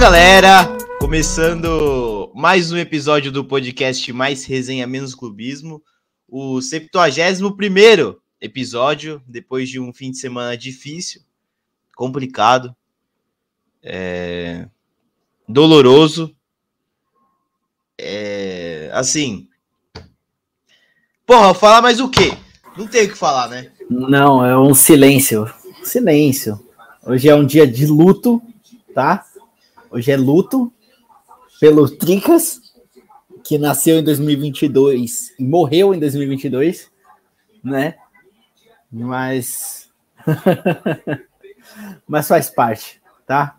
Galera! 0.00 0.78
Começando 1.00 2.30
mais 2.32 2.70
um 2.70 2.76
episódio 2.76 3.32
do 3.32 3.44
podcast 3.44 4.12
Mais 4.12 4.44
Resenha 4.44 4.86
Menos 4.86 5.12
Clubismo, 5.12 5.82
o 6.28 6.62
71 6.62 8.16
episódio, 8.40 9.20
depois 9.26 9.68
de 9.68 9.80
um 9.80 9.92
fim 9.92 10.12
de 10.12 10.18
semana 10.18 10.56
difícil, 10.56 11.20
complicado, 11.96 12.74
é... 13.82 14.68
doloroso. 15.48 16.32
É... 17.98 18.88
Assim. 18.92 19.48
Porra, 21.26 21.52
falar 21.54 21.82
mais 21.82 21.98
o 21.98 22.08
quê? 22.08 22.38
Não 22.76 22.86
tem 22.86 23.06
o 23.06 23.08
que 23.10 23.18
falar, 23.18 23.48
né? 23.48 23.72
Não, 23.90 24.46
é 24.46 24.56
um 24.56 24.74
silêncio. 24.74 25.52
Silêncio. 25.82 26.64
Hoje 27.04 27.28
é 27.28 27.34
um 27.34 27.44
dia 27.44 27.66
de 27.66 27.84
luto, 27.84 28.40
tá? 28.94 29.27
Hoje 29.90 30.12
é 30.12 30.18
luto 30.18 30.70
pelo 31.58 31.88
Tricas, 31.88 32.60
que 33.42 33.56
nasceu 33.56 33.98
em 33.98 34.04
2022 34.04 35.34
e 35.38 35.44
morreu 35.44 35.94
em 35.94 35.98
2022, 35.98 36.90
né? 37.64 37.94
Mas. 38.92 39.90
Mas 42.06 42.28
faz 42.28 42.50
parte, 42.50 43.00
tá? 43.26 43.56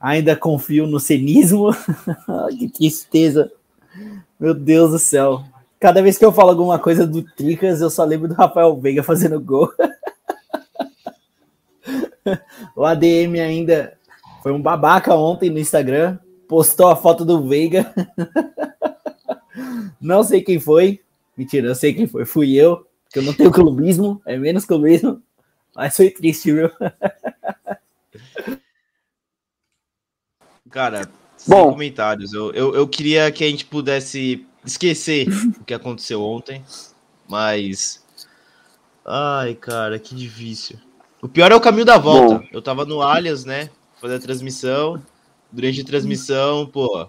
Ainda 0.00 0.34
confio 0.34 0.88
no 0.88 0.98
cenismo. 0.98 1.70
que 2.58 2.68
tristeza. 2.68 3.52
Meu 4.40 4.54
Deus 4.54 4.90
do 4.90 4.98
céu. 4.98 5.44
Cada 5.78 6.02
vez 6.02 6.18
que 6.18 6.24
eu 6.24 6.32
falo 6.32 6.50
alguma 6.50 6.80
coisa 6.80 7.06
do 7.06 7.22
Tricas, 7.22 7.80
eu 7.80 7.90
só 7.90 8.02
lembro 8.04 8.26
do 8.26 8.34
Rafael 8.34 8.76
Veiga 8.76 9.04
fazendo 9.04 9.40
gol. 9.40 9.72
o 12.74 12.84
ADM 12.84 13.38
ainda 13.40 13.96
foi 14.42 14.52
um 14.52 14.60
babaca 14.60 15.14
ontem 15.14 15.50
no 15.50 15.58
Instagram. 15.58 16.18
Postou 16.48 16.88
a 16.88 16.96
foto 16.96 17.24
do 17.24 17.46
Veiga. 17.46 17.92
Não 20.00 20.22
sei 20.22 20.42
quem 20.42 20.58
foi. 20.58 21.00
Mentira, 21.36 21.68
eu 21.68 21.74
sei 21.74 21.94
quem 21.94 22.06
foi. 22.06 22.24
Fui 22.24 22.54
eu, 22.54 22.86
porque 23.04 23.18
eu 23.18 23.22
não 23.22 23.32
tenho 23.32 23.50
clubismo, 23.50 24.20
é 24.26 24.36
menos 24.36 24.64
clubismo. 24.64 25.22
Mas 25.74 25.96
foi 25.96 26.10
triste, 26.10 26.52
viu? 26.52 26.70
Cara, 30.70 31.08
Bom, 31.46 31.72
comentários. 31.72 32.32
Eu, 32.32 32.52
eu, 32.52 32.74
eu 32.74 32.88
queria 32.88 33.30
que 33.32 33.44
a 33.44 33.48
gente 33.48 33.64
pudesse 33.64 34.46
esquecer 34.64 35.26
o 35.60 35.64
que 35.64 35.74
aconteceu 35.74 36.22
ontem, 36.22 36.64
mas. 37.28 38.04
Ai, 39.04 39.54
cara, 39.54 39.98
que 39.98 40.14
difícil. 40.14 40.78
O 41.22 41.28
pior 41.28 41.50
é 41.52 41.54
o 41.54 41.60
caminho 41.60 41.84
da 41.84 41.98
volta. 41.98 42.38
Bom. 42.38 42.48
Eu 42.52 42.62
tava 42.62 42.84
no 42.84 43.02
Alias, 43.02 43.44
né? 43.44 43.70
Fazer 44.00 44.14
a 44.14 44.20
transmissão. 44.20 45.02
Durante 45.52 45.80
a 45.80 45.84
transmissão, 45.84 46.66
pô. 46.66 47.08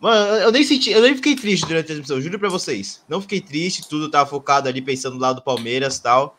Mano, 0.00 0.36
eu 0.36 0.52
nem 0.52 0.64
senti, 0.64 0.90
eu 0.90 1.00
nem 1.00 1.14
fiquei 1.14 1.34
triste 1.36 1.66
durante 1.66 1.84
a 1.84 1.86
transmissão, 1.86 2.20
juro 2.20 2.38
pra 2.38 2.48
vocês. 2.48 3.02
Não 3.08 3.20
fiquei 3.20 3.40
triste, 3.40 3.88
tudo 3.88 4.10
tava 4.10 4.28
focado 4.28 4.68
ali 4.68 4.82
pensando 4.82 5.16
do 5.16 5.22
lado 5.22 5.36
do 5.36 5.42
Palmeiras 5.42 5.96
e 5.96 6.02
tal. 6.02 6.36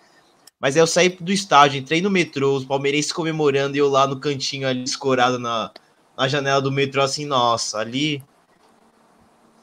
Mas 0.59 0.75
aí 0.75 0.81
eu 0.81 0.87
saí 0.87 1.09
do 1.09 1.31
estádio, 1.31 1.79
entrei 1.79 2.01
no 2.01 2.09
metrô, 2.09 2.55
os 2.55 2.65
palmeirenses 2.65 3.11
comemorando 3.11 3.75
e 3.75 3.79
eu 3.79 3.89
lá 3.89 4.05
no 4.05 4.19
cantinho 4.19 4.67
ali, 4.67 4.83
escorado 4.83 5.39
na, 5.39 5.71
na 6.17 6.27
janela 6.27 6.61
do 6.61 6.71
metrô, 6.71 7.01
assim, 7.01 7.25
nossa, 7.25 7.79
ali 7.79 8.23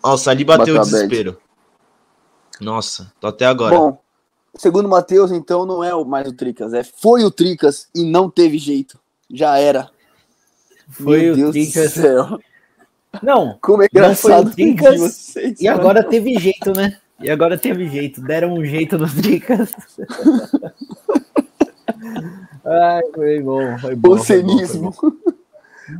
nossa, 0.02 0.32
ali 0.32 0.42
bateu, 0.42 0.74
bateu 0.74 0.80
o 0.80 0.84
desespero. 0.84 1.38
Nossa, 2.60 3.12
tô 3.20 3.28
até 3.28 3.46
agora. 3.46 3.76
Bom, 3.76 3.98
segundo 4.56 4.86
o 4.86 4.90
Matheus, 4.90 5.30
então 5.30 5.64
não 5.64 5.82
é 5.82 5.92
mais 6.04 6.26
o 6.26 6.32
Tricas, 6.32 6.74
é 6.74 6.82
foi 6.82 7.24
o 7.24 7.30
Tricas 7.30 7.88
e 7.94 8.04
não 8.04 8.28
teve 8.28 8.58
jeito. 8.58 8.98
Já 9.30 9.58
era. 9.58 9.90
Foi 10.88 11.22
Meu 11.22 11.32
o 11.32 11.36
Deus 11.36 11.52
Tricas. 11.52 11.94
Do 11.94 12.00
céu. 12.00 12.40
Não, 13.22 13.58
como 13.60 13.82
é 13.82 13.88
engraçado 13.92 14.44
não 14.44 14.52
Tricas, 14.52 14.98
vocês, 14.98 15.60
e 15.60 15.68
agora 15.68 16.02
teve 16.02 16.38
jeito, 16.38 16.72
né? 16.72 16.98
E 17.20 17.30
agora 17.30 17.58
teve 17.58 17.88
jeito, 17.88 18.20
deram 18.22 18.54
um 18.54 18.64
jeito 18.64 18.96
no 18.98 19.08
Tricas. 19.08 19.70
Ai, 22.64 23.02
foi 23.14 23.40
bom, 23.40 23.78
foi 23.78 23.94
bom. 23.94 24.12
O 24.12 24.18
cenismo. 24.18 24.94
Bom, 25.00 25.12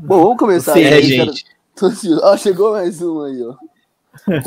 bom, 0.00 0.22
vamos 0.22 0.38
começar. 0.38 0.80
É, 0.80 0.94
aí, 0.94 1.02
gente. 1.02 1.44
Ah, 2.22 2.36
chegou 2.36 2.72
mais 2.72 3.02
um 3.02 3.22
aí, 3.22 3.42
ó. 3.42 3.54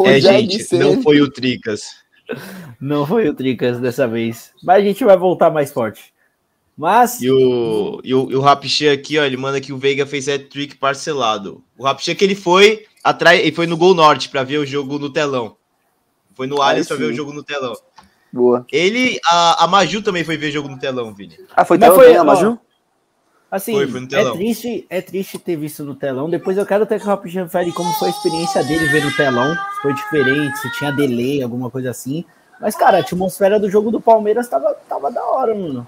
é, 0.05 0.19
gente, 0.19 0.75
não 0.77 1.01
foi 1.01 1.21
o 1.21 1.29
Tricas. 1.29 2.03
Não 2.79 3.05
foi 3.05 3.29
o 3.29 3.33
Tricas 3.33 3.79
dessa 3.79 4.07
vez. 4.07 4.51
Mas 4.63 4.77
a 4.77 4.85
gente 4.85 5.03
vai 5.03 5.17
voltar 5.17 5.49
mais 5.49 5.71
forte. 5.71 6.14
Mas. 6.77 7.21
E 7.21 7.31
o, 7.31 8.01
e 8.03 8.13
o, 8.13 8.31
e 8.31 8.35
o 8.35 8.41
Rapichan 8.41 8.91
aqui, 8.91 9.17
ó, 9.17 9.23
ele 9.23 9.37
manda 9.37 9.61
que 9.61 9.71
o 9.71 9.77
Veiga 9.77 10.05
fez 10.05 10.27
hat-trick 10.27 10.75
parcelado. 10.75 11.63
O 11.77 11.83
Rapichan 11.83 12.15
que 12.15 12.23
ele 12.23 12.35
foi 12.35 12.85
atrás, 13.03 13.39
ele 13.39 13.51
foi 13.51 13.65
no 13.65 13.77
Gol 13.77 13.93
Norte 13.93 14.29
para 14.29 14.43
ver 14.43 14.57
o 14.57 14.65
jogo 14.65 14.99
no 14.99 15.09
telão. 15.09 15.55
Foi 16.33 16.47
no 16.47 16.61
Allianz 16.61 16.87
para 16.87 16.97
ver 16.97 17.05
o 17.05 17.13
jogo 17.13 17.31
no 17.31 17.43
telão. 17.43 17.73
Boa. 18.31 18.65
Ele, 18.69 19.17
a, 19.25 19.63
a 19.63 19.67
Maju 19.67 20.01
também 20.01 20.25
foi 20.25 20.35
ver 20.35 20.51
jogo 20.51 20.67
no 20.67 20.77
telão, 20.77 21.13
Vini. 21.13 21.37
Ah, 21.55 21.63
foi 21.63 21.77
telão 21.77 21.95
foi, 21.95 22.15
a 22.17 22.23
Maju? 22.23 22.59
Assim, 23.49 23.71
foi, 23.71 23.87
foi 23.87 24.07
é 24.11 24.31
triste, 24.31 24.87
é 24.89 25.01
triste 25.01 25.39
ter 25.39 25.55
visto 25.55 25.85
no 25.85 25.95
telão. 25.95 26.29
Depois 26.29 26.57
eu 26.57 26.65
quero 26.65 26.83
até 26.83 26.99
que 26.99 27.05
o 27.05 27.07
Rapidinho 27.07 27.47
fale 27.47 27.71
como 27.71 27.89
foi 27.93 28.09
a 28.09 28.11
experiência 28.11 28.61
dele 28.65 28.85
ver 28.87 29.05
no 29.05 29.15
telão. 29.15 29.55
Se 29.55 29.81
foi 29.81 29.93
diferente, 29.93 30.57
se 30.57 30.69
tinha 30.73 30.91
delay, 30.91 31.41
alguma 31.41 31.69
coisa 31.69 31.91
assim. 31.91 32.25
Mas, 32.59 32.75
cara, 32.75 32.97
a 32.97 32.99
atmosfera 32.99 33.57
do 33.57 33.69
jogo 33.69 33.91
do 33.91 34.01
Palmeiras 34.01 34.49
tava, 34.49 34.73
tava 34.89 35.09
da 35.09 35.23
hora, 35.23 35.55
mano. 35.55 35.87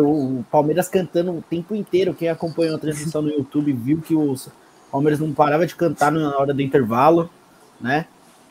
O 0.00 0.44
Palmeiras 0.50 0.88
cantando 0.88 1.32
o 1.32 1.42
tempo 1.42 1.74
inteiro. 1.74 2.14
Quem 2.14 2.28
acompanhou 2.28 2.76
a 2.76 2.78
transmissão 2.78 3.22
no 3.22 3.30
YouTube 3.30 3.72
viu 3.72 4.00
que 4.00 4.14
o 4.14 4.34
Palmeiras 4.90 5.20
não 5.20 5.32
parava 5.32 5.66
de 5.66 5.74
cantar 5.74 6.10
na 6.12 6.36
hora 6.38 6.54
do 6.54 6.62
intervalo, 6.62 7.30
né? 7.80 8.06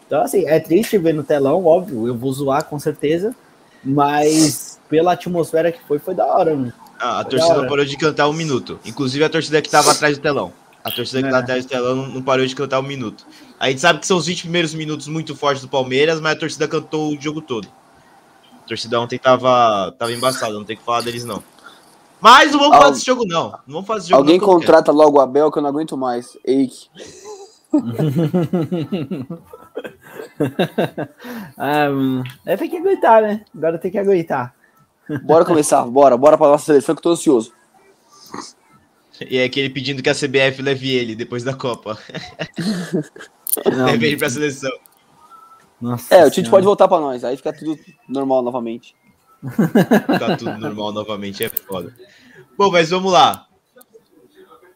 Então, 0.06 0.22
assim, 0.22 0.46
é 0.46 0.60
triste 0.60 0.98
ver 0.98 1.14
no 1.14 1.24
telão, 1.24 1.66
óbvio. 1.66 2.08
Eu 2.08 2.16
vou 2.16 2.34
zoar 2.34 2.66
com 2.66 2.78
certeza. 2.78 3.36
Mas 3.84 4.80
pela 4.90 5.14
atmosfera 5.14 5.72
que 5.72 5.82
foi, 5.88 5.98
foi 5.98 6.14
da 6.14 6.26
hora, 6.26 6.56
mano. 6.56 6.74
Ah, 7.00 7.22
a 7.22 7.24
torcida 7.24 7.56
não 7.56 7.68
parou 7.68 7.86
de 7.86 7.98
cantar 7.98 8.28
um 8.30 8.34
minuto. 8.34 8.80
Inclusive 8.86 9.24
a 9.24 9.30
torcida 9.30 9.62
que 9.62 9.68
estava 9.68 9.92
atrás 9.92 10.18
do 10.18 10.22
telão. 10.22 10.54
A 10.84 10.92
torcida 10.92 11.22
que 11.22 11.34
é. 11.34 11.38
atrás 11.38 11.66
do 11.66 11.70
telão 11.70 11.96
não, 11.96 12.22
parou 12.22 12.46
de 12.46 12.56
cantar 12.56 12.80
um 12.80 12.84
minuto. 12.84 13.26
A 13.60 13.70
gente 13.70 13.82
sabe 13.82 14.00
que 14.00 14.08
são 14.08 14.18
os 14.18 14.26
20 14.26 14.42
primeiros 14.44 14.74
minutos 14.74 15.08
muito 15.08 15.36
fortes 15.36 15.62
do 15.62 15.68
Palmeiras, 15.68 16.20
mas 16.20 16.34
a 16.34 16.36
torcida 16.36 16.68
cantou 16.68 17.12
o 17.12 17.20
jogo 17.20 17.42
todo. 17.42 17.68
A 18.64 18.68
torcida 18.68 19.00
ontem 19.00 19.18
tava, 19.18 19.92
tava 19.98 20.12
embaçada, 20.12 20.54
não 20.54 20.64
tem 20.64 20.78
que 20.78 20.84
falar 20.84 21.02
deles 21.02 21.26
não. 21.26 21.44
Mas 22.22 22.52
não 22.52 22.60
vamos 22.60 22.78
fazer 22.78 22.98
esse 22.98 23.06
jogo 23.06 23.26
não. 23.26 23.52
Não 23.52 23.60
vamos 23.68 23.88
fazer 23.88 24.02
esse 24.02 24.10
jogo 24.10 24.22
Alguém 24.22 24.38
não, 24.38 24.46
contrata 24.46 24.92
logo 24.92 25.18
o 25.18 25.22
Abel 25.22 25.52
que 25.52 25.58
eu 25.58 25.64
não 25.64 25.70
aguento 25.70 25.98
mais. 25.98 26.38
Eike. 26.46 26.88
ah, 31.58 31.90
mano. 31.90 32.24
É, 32.46 32.56
tem 32.56 32.70
que 32.70 32.78
aguentar, 32.78 33.24
né? 33.24 33.44
Agora 33.56 33.80
tem 33.80 33.90
que 33.90 33.98
aguentar. 33.98 34.54
Bora 35.24 35.44
começar, 35.44 35.84
bora, 35.86 36.16
bora 36.16 36.38
pra 36.38 36.48
nossa 36.48 36.66
seleção 36.66 36.94
que 36.94 37.00
eu 37.00 37.04
tô 37.04 37.12
ansioso. 37.12 37.52
E 39.28 39.38
é 39.38 39.44
aquele 39.44 39.70
pedindo 39.70 40.04
que 40.04 40.10
a 40.10 40.16
CBF 40.16 40.62
leve 40.62 40.94
ele 40.94 41.16
depois 41.16 41.44
da 41.44 41.54
Copa. 41.54 41.98
leve 43.66 44.08
ele 44.08 44.18
pra 44.18 44.30
seleção. 44.30 44.72
Nossa 45.82 46.14
é, 46.14 46.26
o 46.26 46.30
Tite 46.30 46.50
pode 46.50 46.66
voltar 46.66 46.88
pra 46.88 47.00
nós, 47.00 47.24
aí 47.24 47.36
fica 47.36 47.52
tudo 47.52 47.78
normal 48.08 48.42
novamente. 48.42 48.96
Fica 49.42 50.38
tudo 50.38 50.58
normal 50.58 50.92
novamente, 50.94 51.44
é 51.44 51.50
foda. 51.50 51.94
Bom, 52.58 52.70
mas 52.72 52.92
vamos 52.92 53.12
lá. 53.12 53.48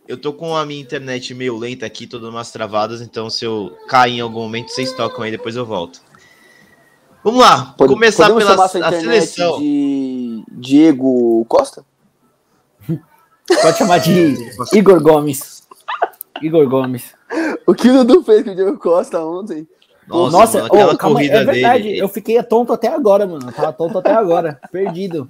Eu 0.07 0.17
tô 0.17 0.33
com 0.33 0.55
a 0.55 0.65
minha 0.65 0.81
internet 0.81 1.33
meio 1.33 1.57
lenta 1.57 1.85
aqui, 1.85 2.05
todas 2.07 2.29
umas 2.29 2.51
travadas, 2.51 3.01
então 3.01 3.29
se 3.29 3.45
eu 3.45 3.75
cair 3.87 4.17
em 4.17 4.21
algum 4.21 4.41
momento, 4.41 4.69
vocês 4.69 4.91
tocam 4.93 5.23
aí, 5.23 5.31
depois 5.31 5.55
eu 5.55 5.65
volto. 5.65 6.01
Vamos 7.23 7.41
lá, 7.41 7.73
Pode, 7.75 7.93
começar 7.93 8.27
pela 8.27 8.65
a 8.65 8.67
seleção. 8.67 9.59
De 9.59 10.43
Diego 10.51 11.43
Costa? 11.45 11.83
Pode 13.61 13.77
chamar 13.77 13.97
de 13.97 14.35
Igor 14.73 15.01
Gomes. 15.01 15.63
Igor 16.41 16.67
Gomes. 16.69 17.15
O 17.65 17.73
que 17.73 17.89
o 17.89 18.03
Dudu 18.03 18.23
fez 18.23 18.43
com 18.43 18.51
o 18.51 18.55
Diego 18.55 18.77
Costa 18.77 19.19
ontem? 19.25 19.67
Nossa, 20.07 20.37
Nossa 20.37 20.57
mano, 20.57 20.67
aquela 20.67 20.93
oh, 20.93 20.97
calma, 20.97 21.15
corrida 21.15 21.35
é 21.37 21.43
verdade, 21.43 21.83
dele. 21.83 21.97
Eu 21.97 22.07
fiquei 22.07 22.41
tonto 22.43 22.73
até 22.73 22.87
agora, 22.87 23.25
mano. 23.25 23.47
Eu 23.47 23.53
tava 23.53 23.73
tonto 23.73 23.97
até 23.97 24.13
agora. 24.13 24.59
Perdido. 24.71 25.29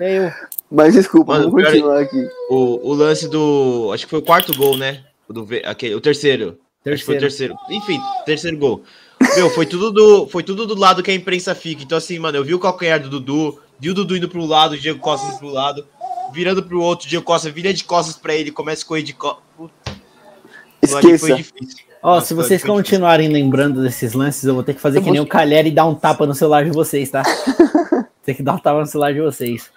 Eu. 0.00 0.30
Mas 0.70 0.94
desculpa, 0.94 1.34
mano, 1.34 1.50
vamos 1.50 1.64
continuar 1.64 2.00
aqui. 2.00 2.28
O, 2.48 2.90
o 2.90 2.94
lance 2.94 3.28
do. 3.28 3.90
Acho 3.92 4.04
que 4.04 4.10
foi 4.10 4.18
o 4.18 4.24
quarto 4.24 4.56
gol, 4.56 4.76
né? 4.76 5.04
O, 5.28 5.32
do, 5.32 5.46
aquele, 5.64 5.94
o 5.94 6.00
terceiro. 6.00 6.58
terceiro. 6.82 6.94
Acho 6.94 7.02
que 7.02 7.06
foi 7.06 7.16
o 7.16 7.20
terceiro. 7.20 7.54
Enfim, 7.70 8.00
terceiro 8.24 8.58
gol. 8.58 8.82
Meu, 9.36 9.50
foi 9.50 9.66
tudo, 9.66 9.90
do, 9.90 10.26
foi 10.26 10.42
tudo 10.42 10.66
do 10.66 10.74
lado 10.74 11.02
que 11.02 11.10
a 11.10 11.14
imprensa 11.14 11.54
fica. 11.54 11.82
Então, 11.82 11.98
assim, 11.98 12.18
mano, 12.18 12.38
eu 12.38 12.44
vi 12.44 12.54
o 12.54 12.58
calcanhar 12.58 13.00
do 13.00 13.08
Dudu, 13.08 13.60
vi 13.78 13.90
o 13.90 13.94
Dudu 13.94 14.16
indo 14.16 14.28
pro 14.28 14.44
lado, 14.44 14.72
o 14.72 14.78
Diego 14.78 14.98
Costa 14.98 15.26
indo 15.26 15.38
pro 15.38 15.48
lado, 15.48 15.86
virando 16.32 16.62
pro 16.62 16.80
outro, 16.80 17.06
o 17.06 17.08
Diego 17.08 17.24
Costa 17.24 17.50
vira 17.50 17.72
de 17.72 17.84
costas 17.84 18.16
pra 18.16 18.34
ele, 18.34 18.50
começa 18.50 18.84
a 18.84 18.86
correr 18.86 19.02
de 19.02 19.12
costas. 19.12 19.42
Esqueça. 20.82 21.36
Ó, 22.06 22.18
oh, 22.18 22.20
se 22.20 22.34
vocês 22.34 22.62
continuarem 22.62 23.30
lembrando 23.30 23.80
desses 23.80 24.12
lances, 24.12 24.44
eu 24.44 24.52
vou 24.52 24.62
ter 24.62 24.74
que 24.74 24.80
fazer 24.80 24.98
eu 24.98 25.02
que 25.02 25.10
nem 25.10 25.22
o 25.22 25.26
Calher 25.26 25.66
e 25.66 25.70
dar 25.70 25.86
um 25.86 25.94
tapa 25.94 26.26
no 26.26 26.34
celular 26.34 26.62
de 26.62 26.70
vocês, 26.70 27.08
tá? 27.08 27.22
Tem 28.22 28.34
que 28.34 28.42
dar 28.42 28.52
um 28.52 28.58
tapa 28.58 28.78
no 28.78 28.86
celular 28.86 29.14
de 29.14 29.22
vocês. 29.22 29.70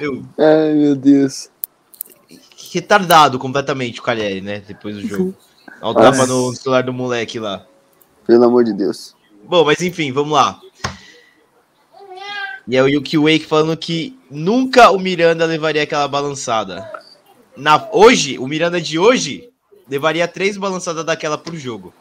Meu... 0.00 0.22
Ai, 0.38 0.72
meu 0.72 0.96
Deus. 0.96 1.50
retardado 2.72 3.38
completamente 3.38 4.00
o 4.00 4.02
Calheri, 4.02 4.40
né? 4.40 4.62
Depois 4.66 4.96
do 4.96 5.06
jogo. 5.06 5.34
Olha 5.82 5.90
o 5.90 5.94
tapa 5.94 6.26
no 6.26 6.54
celular 6.54 6.84
do 6.84 6.92
moleque 6.94 7.38
lá. 7.38 7.66
Pelo 8.26 8.46
amor 8.46 8.64
de 8.64 8.72
Deus. 8.72 9.14
Bom, 9.44 9.62
mas 9.62 9.82
enfim, 9.82 10.10
vamos 10.12 10.32
lá. 10.32 10.58
E 12.66 12.78
é 12.78 12.82
o 12.82 12.88
Yuki 12.88 13.18
Wake 13.18 13.44
falando 13.44 13.76
que 13.76 14.18
nunca 14.30 14.90
o 14.90 14.98
Miranda 14.98 15.44
levaria 15.44 15.82
aquela 15.82 16.08
balançada. 16.08 16.90
Na, 17.54 17.90
hoje, 17.92 18.38
o 18.38 18.48
Miranda 18.48 18.80
de 18.80 18.98
hoje 18.98 19.49
levaria 19.90 20.28
três 20.28 20.56
balançadas 20.56 21.04
daquela 21.04 21.36
por 21.36 21.54
jogo. 21.56 21.92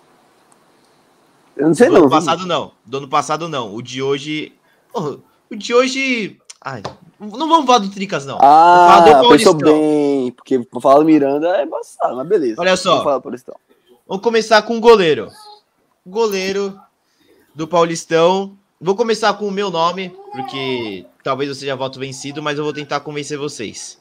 Eu 1.58 1.68
não 1.68 1.74
sei 1.74 1.88
do 1.88 1.94
não. 1.94 2.02
ano 2.02 2.10
passado 2.10 2.46
não. 2.46 2.72
Do 2.86 2.98
ano 2.98 3.08
passado 3.10 3.50
não. 3.50 3.76
O 3.76 3.82
de 3.82 4.02
hoje. 4.02 4.54
Oh, 4.94 5.18
o 5.50 5.56
de 5.56 5.74
hoje. 5.74 6.40
Ai, 6.62 6.84
não 7.20 7.50
vamos 7.50 7.66
falar 7.66 7.80
do 7.80 7.90
Tricas, 7.90 8.26
não. 8.26 8.38
Ah, 8.42 9.04
pensou 9.30 9.56
bem. 9.56 10.32
Porque 10.32 10.62
falar 10.82 11.00
do 11.00 11.06
Miranda 11.06 11.58
é 11.58 11.64
embaçado, 11.64 12.16
mas 12.16 12.28
beleza. 12.28 12.62
Olha 12.62 12.78
só. 12.78 13.04
Vamos 14.08 14.24
começar 14.24 14.62
com 14.62 14.78
o 14.78 14.80
goleiro. 14.80 15.30
Goleiro 16.06 16.80
do 17.56 17.68
Paulistão. 17.68 18.58
Vou 18.80 18.96
começar 18.96 19.34
com 19.34 19.48
o 19.48 19.52
meu 19.52 19.70
nome, 19.70 20.16
porque 20.32 21.06
talvez 21.22 21.50
eu 21.50 21.56
seja 21.56 21.76
voto 21.76 22.00
vencido, 22.00 22.42
mas 22.42 22.58
eu 22.58 22.64
vou 22.64 22.72
tentar 22.72 23.02
convencer 23.02 23.38
vocês. 23.38 24.00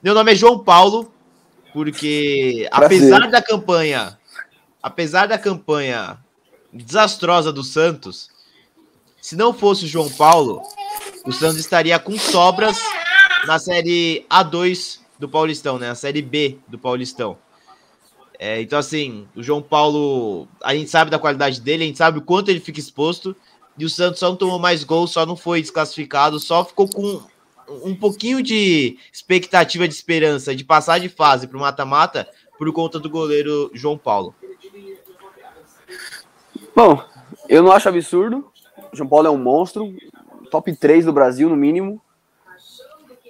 Meu 0.00 0.14
nome 0.14 0.32
é 0.32 0.36
João 0.36 0.60
Paulo, 0.60 1.10
porque 1.76 2.66
Prazer. 2.70 2.86
apesar 2.86 3.30
da 3.30 3.42
campanha, 3.42 4.18
apesar 4.82 5.28
da 5.28 5.36
campanha 5.36 6.16
desastrosa 6.72 7.52
do 7.52 7.62
Santos, 7.62 8.30
se 9.20 9.36
não 9.36 9.52
fosse 9.52 9.84
o 9.84 9.86
João 9.86 10.08
Paulo, 10.08 10.62
o 11.26 11.32
Santos 11.34 11.58
estaria 11.58 11.98
com 11.98 12.18
sobras 12.18 12.78
na 13.46 13.58
série 13.58 14.24
A2 14.30 15.00
do 15.18 15.28
Paulistão, 15.28 15.78
né? 15.78 15.90
A 15.90 15.94
série 15.94 16.22
B 16.22 16.56
do 16.66 16.78
Paulistão. 16.78 17.36
É, 18.38 18.58
então, 18.62 18.78
assim, 18.78 19.28
o 19.36 19.42
João 19.42 19.60
Paulo, 19.60 20.48
a 20.64 20.74
gente 20.74 20.88
sabe 20.88 21.10
da 21.10 21.18
qualidade 21.18 21.60
dele, 21.60 21.84
a 21.84 21.86
gente 21.88 21.98
sabe 21.98 22.20
o 22.20 22.22
quanto 22.22 22.48
ele 22.48 22.60
fica 22.60 22.80
exposto. 22.80 23.36
E 23.76 23.84
o 23.84 23.90
Santos 23.90 24.18
só 24.18 24.30
não 24.30 24.36
tomou 24.36 24.58
mais 24.58 24.82
gols, 24.82 25.10
só 25.10 25.26
não 25.26 25.36
foi 25.36 25.60
desclassificado, 25.60 26.40
só 26.40 26.64
ficou 26.64 26.88
com 26.88 27.20
um 27.68 27.94
pouquinho 27.94 28.42
de 28.42 28.98
expectativa 29.12 29.86
de 29.86 29.94
esperança 29.94 30.54
de 30.54 30.64
passar 30.64 30.98
de 30.98 31.08
fase 31.08 31.46
para 31.46 31.56
o 31.56 31.60
mata-mata 31.60 32.28
por 32.58 32.70
conta 32.72 32.98
do 32.98 33.10
goleiro 33.10 33.70
João 33.74 33.98
Paulo. 33.98 34.34
Bom, 36.74 37.02
eu 37.48 37.62
não 37.62 37.72
acho 37.72 37.88
absurdo. 37.88 38.50
João 38.92 39.08
Paulo 39.08 39.26
é 39.26 39.30
um 39.30 39.38
monstro, 39.38 39.94
top 40.50 40.74
3 40.74 41.04
do 41.04 41.12
Brasil, 41.12 41.48
no 41.48 41.56
mínimo. 41.56 42.00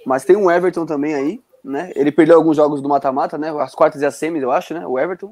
Mas 0.05 0.23
tem 0.23 0.35
um 0.35 0.49
Everton 0.49 0.85
também 0.85 1.13
aí, 1.13 1.41
né? 1.63 1.91
Ele 1.95 2.11
perdeu 2.11 2.37
alguns 2.37 2.55
jogos 2.55 2.81
do 2.81 2.87
mata-mata, 2.87 3.37
né? 3.37 3.49
As 3.61 3.75
quartas 3.75 4.01
e 4.01 4.05
as 4.05 4.15
semis, 4.15 4.41
eu 4.41 4.51
acho, 4.51 4.73
né? 4.73 4.85
O 4.87 4.97
Everton. 4.97 5.31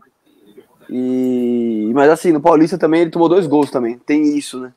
E... 0.90 1.92
Mas 1.94 2.10
assim, 2.10 2.31
no 2.31 2.42
Paulista 2.42 2.78
também 2.78 3.02
ele 3.02 3.12
tomou 3.12 3.30
dois 3.30 3.48
gols 3.48 3.72
também. 3.72 3.98
Tem 3.98 4.38
isso, 4.38 4.60
né? 4.60 4.74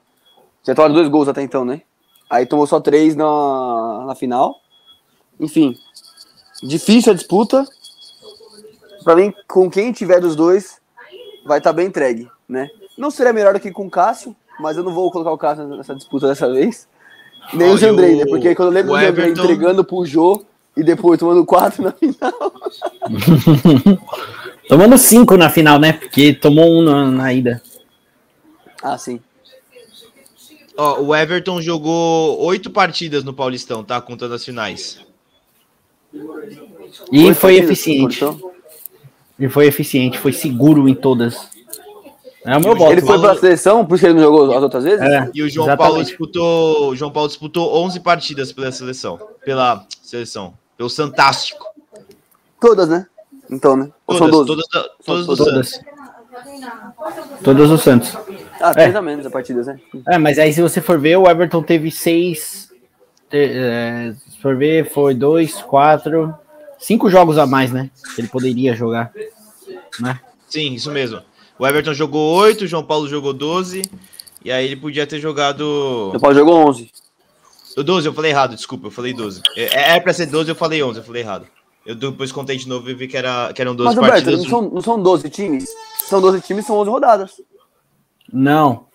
Já 0.65 0.75
tomou 0.75 0.93
dois 0.93 1.09
gols 1.09 1.29
até 1.29 1.43
então, 1.43 1.65
né? 1.65 1.83
Aí 2.31 2.45
tomou 2.45 2.67
só 2.67 2.81
três 2.81 3.17
na, 3.17 4.05
na 4.07 4.15
final. 4.15 4.61
Enfim, 5.41 5.77
difícil 6.63 7.13
a 7.13 7.15
disputa. 7.15 7.65
Para 9.05 9.17
mim, 9.17 9.33
com 9.47 9.71
quem 9.71 9.93
tiver 9.93 10.21
dos 10.21 10.37
dois, 10.37 10.81
vai 11.47 11.59
estar 11.59 11.71
tá 11.71 11.77
bem 11.77 11.87
entregue, 11.87 12.29
né? 12.49 12.69
Não 12.97 13.11
seria 13.11 13.33
melhor 13.33 13.55
do 13.55 13.61
que 13.61 13.71
com 13.71 13.87
o 13.87 13.91
Cássio, 13.91 14.37
mas 14.61 14.77
eu 14.77 14.83
não 14.83 14.93
vou 14.93 15.11
colocar 15.11 15.33
o 15.33 15.39
Cássio 15.39 15.67
nessa 15.69 15.95
disputa 15.95 16.29
dessa 16.29 16.53
vez. 16.53 16.89
Nem 17.55 17.71
oh, 17.71 17.75
o 17.75 17.79
Jandrei, 17.79 18.17
né? 18.17 18.25
Porque 18.27 18.55
quando 18.55 18.69
eu 18.69 18.75
lembro 18.75 18.93
do 18.93 19.01
Jandrei 19.01 19.27
Everton... 19.27 19.43
entregando 19.45 19.85
pro 19.85 20.05
Jô 20.05 20.45
e 20.77 20.83
depois 20.83 21.19
tomando 21.19 21.47
quatro 21.47 21.83
na 21.83 21.93
final. 21.93 22.53
tomando 24.69 24.99
cinco 24.99 25.37
na 25.37 25.49
final, 25.49 25.79
né? 25.79 25.95
Porque 25.95 26.35
tomou 26.35 26.67
um 26.67 26.83
na, 26.83 27.11
na 27.11 27.33
ida. 27.33 27.63
Ah, 28.83 28.99
sim. 28.99 29.21
Ó, 30.81 31.01
o 31.03 31.15
Everton 31.15 31.61
jogou 31.61 32.41
oito 32.45 32.71
partidas 32.71 33.25
no 33.25 33.35
Paulistão, 33.35 33.83
tá? 33.83 34.01
Contando 34.01 34.35
as 34.35 34.45
finais. 34.45 35.01
E 37.11 37.35
foi 37.35 37.57
eficiente. 37.57 38.25
E 39.37 39.49
foi 39.49 39.67
eficiente, 39.67 40.19
foi 40.19 40.33
seguro 40.33 40.89
em 40.89 40.95
todas. 40.95 41.51
É 42.45 42.57
o 42.57 42.61
meu 42.61 42.77
voto. 42.77 42.93
Ele 42.93 43.01
foi 43.01 43.19
para 43.19 43.33
a 43.33 43.37
seleção, 43.37 43.85
por 43.85 43.97
isso 43.97 44.03
que 44.03 44.07
ele 44.07 44.15
não 44.15 44.23
jogou 44.23 44.57
as 44.57 44.63
outras 44.63 44.85
vezes? 44.85 45.01
É, 45.01 45.29
e 45.35 45.43
o 45.43 45.51
João 45.51 45.67
exatamente. 45.67 45.91
Paulo 45.91 46.05
disputou, 46.05 46.91
o 46.91 46.97
João 46.97 47.11
Paulo 47.11 47.29
disputou 47.29 47.77
11 47.85 47.99
partidas 47.99 48.53
pela 48.53 48.71
seleção, 48.71 49.19
pela 49.45 49.85
seleção, 50.01 50.55
pelo 50.77 50.89
Santástico. 50.89 51.67
Todas, 52.61 52.89
né? 52.89 53.07
Então, 53.51 53.77
né? 53.77 53.91
Todas, 54.07 54.19
são 54.19 54.31
12? 54.31 54.47
Todas, 54.47 54.65
todas, 55.05 55.27
todas, 55.27 55.39
todas. 55.45 55.81
Todas 57.43 57.71
o 57.71 57.79
Santos. 57.79 58.17
Ah, 58.61 58.73
três 58.73 58.95
é. 58.95 58.99
a 58.99 59.03
menos 59.03 59.27
a 59.27 59.31
partidas, 59.31 59.67
né? 59.67 59.79
É, 60.07 60.19
mas 60.19 60.39
aí 60.39 60.53
se 60.53 60.61
você 60.63 60.81
for 60.81 60.99
ver, 60.99 61.17
o 61.17 61.29
Everton 61.29 61.63
teve 61.63 61.91
seis. 61.91 62.69
É, 63.31 64.13
se 64.29 64.39
for 64.41 64.57
ver, 64.57 64.91
foi 64.91 65.15
dois, 65.15 65.61
quatro, 65.63 66.35
cinco 66.79 67.11
jogos 67.11 67.39
a 67.39 67.47
mais, 67.47 67.71
né? 67.73 67.91
Que 68.15 68.21
ele 68.23 68.29
poderia 68.29 68.75
jogar. 68.75 69.13
Né? 70.01 70.19
Sim, 70.49 70.75
isso 70.75 70.91
mesmo. 70.91 71.21
O 71.59 71.67
Everton 71.67 71.93
jogou 71.93 72.37
oito, 72.39 72.65
o 72.65 72.67
João 72.67 72.85
Paulo 72.85 73.09
jogou 73.09 73.33
12. 73.33 73.83
E 74.45 74.53
aí 74.53 74.65
ele 74.65 74.77
podia 74.77 75.07
ter 75.07 75.19
jogado. 75.19 75.63
O 75.63 76.11
João 76.11 76.21
Paulo 76.21 76.37
jogou 76.37 76.69
11. 76.69 76.91
O 77.77 77.83
12, 77.83 78.09
eu 78.09 78.13
falei 78.13 78.31
errado, 78.31 78.57
desculpa, 78.57 78.87
eu 78.87 78.91
falei 78.91 79.13
12. 79.13 79.43
É, 79.57 79.97
é 79.97 80.01
pra 80.01 80.13
ser 80.13 80.27
12, 80.27 80.51
eu 80.51 80.55
falei 80.55 80.83
11, 80.83 80.99
eu 80.99 81.05
falei 81.05 81.23
errado. 81.23 81.47
Eu 81.87 81.95
depois 81.95 82.33
contei 82.33 82.57
de 82.57 82.69
novo 82.69 82.91
e 82.91 82.95
vi 82.95 83.09
que, 83.09 83.17
era, 83.17 83.53
que 83.53 83.63
eram 83.63 83.75
12 83.75 83.97
Mas, 83.97 84.09
partidas. 84.09 84.45
Roberto, 84.45 84.53
não 84.53 84.61
são, 84.61 84.75
não 84.75 84.83
são 84.83 85.03
12 85.03 85.31
times? 85.31 85.69
São 86.05 86.21
12 86.21 86.41
times, 86.41 86.67
são 86.67 86.77
11 86.77 86.91
rodadas. 86.91 87.31
Não. 88.33 88.87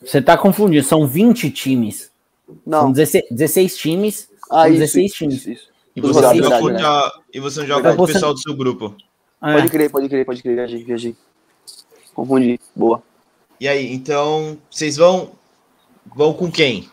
Você 0.00 0.22
tá 0.22 0.36
confundindo, 0.36 0.84
são 0.84 1.06
20 1.06 1.50
times. 1.50 2.10
Não. 2.64 2.82
São 2.82 2.92
16, 2.92 3.24
16 3.30 3.76
times. 3.76 4.30
Ah, 4.50 4.64
são 4.64 4.72
16 4.72 5.06
isso, 5.06 5.16
times. 5.16 5.34
Isso, 5.36 5.50
isso. 5.50 5.68
E, 5.96 6.00
você 6.00 6.20
verdade, 6.20 6.38
joga 6.38 6.48
verdade, 6.48 6.82
verdade. 6.82 7.12
e 7.34 7.40
você 7.40 7.60
não 7.60 7.66
joga 7.66 7.96
com 7.96 8.02
o 8.02 8.06
pessoal 8.06 8.32
do 8.32 8.40
seu 8.40 8.56
grupo. 8.56 8.94
É. 9.42 9.52
Pode 9.54 9.68
crer, 9.68 9.90
pode 9.90 10.08
crer, 10.08 10.24
pode 10.24 10.42
crer, 10.42 10.54
viajei, 10.54 10.84
viajei. 10.84 11.16
Confundi. 12.14 12.60
Boa. 12.74 13.02
E 13.60 13.66
aí, 13.66 13.92
então, 13.92 14.56
vocês 14.70 14.96
vão 14.96 15.32
vão 16.14 16.32
com 16.32 16.50
quem? 16.50 16.88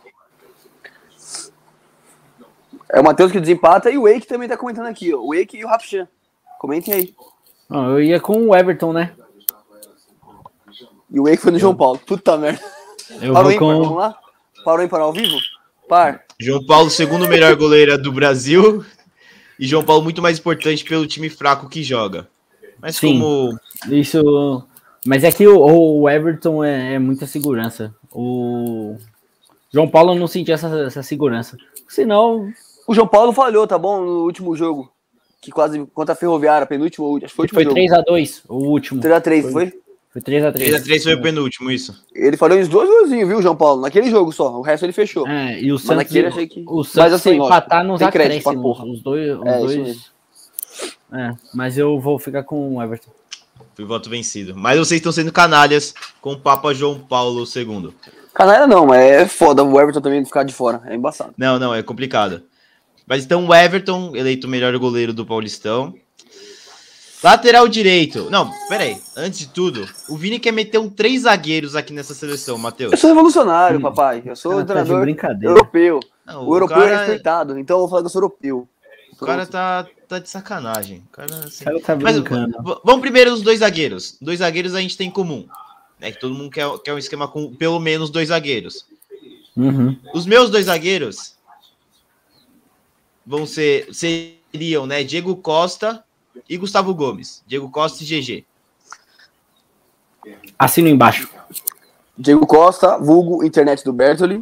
É 2.92 3.00
o 3.00 3.04
Matheus 3.04 3.32
que 3.32 3.40
desempata 3.40 3.90
e 3.90 3.98
o 3.98 4.04
Wake 4.04 4.28
também 4.28 4.48
tá 4.48 4.58
comentando 4.58 4.88
aqui, 4.88 5.14
ó. 5.14 5.20
O 5.20 5.36
Wake 5.36 5.58
e 5.58 5.66
o 5.66 5.68
Rapchan. 5.68 6.08
Comentem 6.60 6.94
aí. 6.94 7.16
Ah, 7.70 7.88
eu 7.90 8.02
ia 8.02 8.20
com 8.20 8.48
o 8.48 8.56
Everton, 8.56 8.94
né? 8.94 9.14
E 11.16 11.20
o 11.20 11.24
Wake 11.24 11.38
foi 11.38 11.52
no 11.52 11.58
eu... 11.58 11.62
João 11.62 11.76
Paulo. 11.76 11.98
Puta 12.06 12.36
merda. 12.38 12.60
Eu 13.22 13.32
Parou 13.32 13.50
vou 13.50 13.60
com... 13.60 13.68
Vamos 13.68 13.98
lá? 13.98 14.20
Parou 14.66 14.86
em 14.86 14.88
para 14.90 15.04
ao 15.04 15.14
vivo? 15.14 15.38
Par. 15.88 16.26
João 16.38 16.66
Paulo, 16.66 16.90
segundo 16.90 17.30
melhor 17.30 17.56
goleiro 17.56 17.98
do 17.98 18.12
Brasil. 18.12 18.84
E 19.58 19.66
João 19.66 19.86
Paulo 19.86 20.04
muito 20.04 20.22
mais 20.22 20.38
importante 20.38 20.84
pelo 20.84 21.08
time 21.08 21.30
fraco 21.30 21.70
que 21.70 21.82
joga. 21.82 22.28
Mas 22.82 22.98
Sim, 22.98 23.22
como. 23.22 23.58
Isso. 23.90 24.68
Mas 25.06 25.24
é 25.24 25.32
que 25.32 25.48
o, 25.48 26.02
o 26.02 26.10
Everton 26.10 26.62
é, 26.62 26.96
é, 26.96 27.00
muita 27.00 27.26
segurança. 27.26 27.96
O 28.12 28.98
João 29.72 29.88
Paulo 29.88 30.16
não 30.16 30.28
sentia 30.28 30.56
essa, 30.56 30.68
essa 30.82 31.02
segurança. 31.02 31.56
Senão. 31.88 32.52
O 32.86 32.94
João 32.94 33.08
Paulo 33.08 33.32
falhou, 33.32 33.66
tá 33.66 33.78
bom? 33.78 34.02
No 34.02 34.24
último 34.26 34.54
jogo. 34.54 34.92
Que 35.40 35.50
quase 35.50 35.86
contra 35.94 36.12
a 36.12 36.18
Ferroviária, 36.18 36.68
penúltimo. 36.68 37.16
Acho 37.18 37.28
que 37.28 37.34
foi 37.34 37.46
o 37.46 37.60
último 37.60 37.72
Foi 37.72 37.88
3x2, 37.88 38.42
o 38.50 38.56
último. 38.56 39.02
3x3, 39.02 39.42
foi? 39.44 39.52
foi? 39.52 39.85
Foi 40.16 40.22
3x3. 40.22 40.54
3x3 40.54 41.04
foi 41.04 41.14
o 41.16 41.22
penúltimo, 41.22 41.70
isso. 41.70 41.94
Ele 42.14 42.38
falou 42.38 42.58
uns 42.58 42.70
dois 42.70 42.88
golzinhos, 42.88 43.28
viu, 43.28 43.42
João 43.42 43.56
Paulo? 43.56 43.82
Naquele 43.82 44.10
jogo 44.10 44.32
só. 44.32 44.58
O 44.58 44.62
resto 44.62 44.86
ele 44.86 44.94
fechou. 44.94 45.28
É, 45.28 45.60
e 45.60 45.74
o 45.74 45.78
Santos. 45.78 45.90
Mas 45.90 45.98
naquele 45.98 46.28
achei 46.28 46.48
que. 46.48 46.64
O 46.66 46.86
Santos 46.86 46.96
mas, 46.96 47.14
assim, 47.14 47.38
foi 47.38 47.46
empatar 47.46 47.84
nos 47.84 48.02
acréscimos. 48.02 48.80
Os 48.80 49.04
dois. 49.04 49.38
Os 49.38 49.46
é, 49.46 49.60
dois... 49.60 50.12
É, 51.12 51.32
mas 51.54 51.78
eu 51.78 52.00
vou 52.00 52.18
ficar 52.18 52.44
com 52.44 52.78
o 52.78 52.82
Everton. 52.82 53.12
Fui 53.74 53.84
voto 53.84 54.10
vencido. 54.10 54.56
Mas 54.56 54.80
vocês 54.80 55.00
estão 55.00 55.12
sendo 55.12 55.34
canalhas 55.34 55.94
com 56.22 56.32
o 56.32 56.40
Papa 56.40 56.74
João 56.74 56.98
Paulo 56.98 57.44
II. 57.44 57.94
Canalha 58.34 58.68
não, 58.68 58.86
mas 58.86 59.02
é 59.02 59.28
foda 59.28 59.66
o 59.66 59.82
Everton 59.82 60.00
também 60.00 60.24
ficar 60.24 60.44
de 60.44 60.54
fora. 60.54 60.82
É 60.86 60.96
embaçado. 60.96 61.34
Não, 61.38 61.60
não, 61.60 61.76
é 61.76 61.84
complicado. 61.84 62.42
Mas 63.06 63.26
então 63.26 63.46
o 63.46 63.54
Everton, 63.54 64.16
eleito 64.16 64.48
o 64.48 64.50
melhor 64.50 64.78
goleiro 64.78 65.14
do 65.14 65.26
Paulistão. 65.26 65.94
Lateral 67.26 67.68
direito. 67.68 68.30
Não, 68.30 68.52
peraí. 68.70 69.02
Antes 69.18 69.40
de 69.40 69.48
tudo, 69.48 69.90
o 70.08 70.16
Vini 70.16 70.38
quer 70.38 70.52
meter 70.52 70.78
um 70.78 70.88
três 70.88 71.24
zagueiros 71.24 71.76
aqui 71.76 71.92
nessa 71.92 72.14
seleção, 72.14 72.56
Matheus. 72.56 72.92
Eu 72.92 72.98
sou 73.00 73.10
revolucionário, 73.10 73.80
hum. 73.80 73.82
papai. 73.82 74.22
Eu 74.24 74.36
sou 74.36 74.52
cara, 74.52 74.86
treinador 74.86 75.16
tá 75.16 75.36
europeu. 75.42 76.00
Não, 76.24 76.44
o, 76.44 76.50
o 76.50 76.56
europeu 76.56 76.78
é 76.78 76.82
cara... 76.82 76.94
é 76.94 76.98
respeitado, 77.00 77.58
então 77.58 77.78
eu 77.78 77.80
vou 77.80 77.90
falar 77.90 78.04
que 78.04 78.06
eu 78.06 78.12
sou 78.12 78.22
europeu. 78.22 78.70
O 79.20 79.26
cara 79.26 79.44
tá, 79.48 79.88
tá 80.08 80.20
de 80.20 80.30
sacanagem. 80.30 81.00
O 81.00 81.12
cara, 81.12 81.36
assim... 81.46 81.64
cara 81.64 81.80
tá 81.80 81.96
Mas, 81.96 82.18
vamos 82.84 83.02
primeiro 83.02 83.34
os 83.34 83.42
dois 83.42 83.62
zagueiros. 83.62 84.20
Dois 84.22 84.38
zagueiros 84.38 84.76
a 84.76 84.82
gente 84.82 84.96
tem 84.96 85.08
em 85.08 85.12
comum. 85.12 85.48
Né, 86.00 86.12
que 86.12 86.20
todo 86.20 86.36
mundo 86.36 86.52
quer, 86.52 86.68
quer 86.84 86.94
um 86.94 87.00
esquema 87.00 87.28
com 87.28 87.56
pelo 87.56 87.80
menos 87.80 88.12
dois 88.12 88.28
zagueiros. 88.28 88.86
Uhum. 89.58 89.98
Os 90.14 90.28
meus 90.28 90.52
dois 90.52 90.68
zagueiros 90.68 91.34
vão 93.26 93.48
ser 93.48 93.88
seriam, 93.92 94.86
né, 94.86 95.04
Diego 95.04 95.36
Costa 95.38 96.05
e 96.50 96.58
Gustavo 96.58 96.94
Gomes. 96.94 97.44
Diego 97.48 97.70
Costa 97.70 98.04
e 98.04 98.06
GG. 98.06 98.46
Assino 100.58 100.88
embaixo. 100.88 101.30
Diego 102.18 102.46
Costa, 102.48 102.98
vulgo 102.98 103.44
internet 103.44 103.84
do 103.84 103.94
Bertoli. 103.94 104.42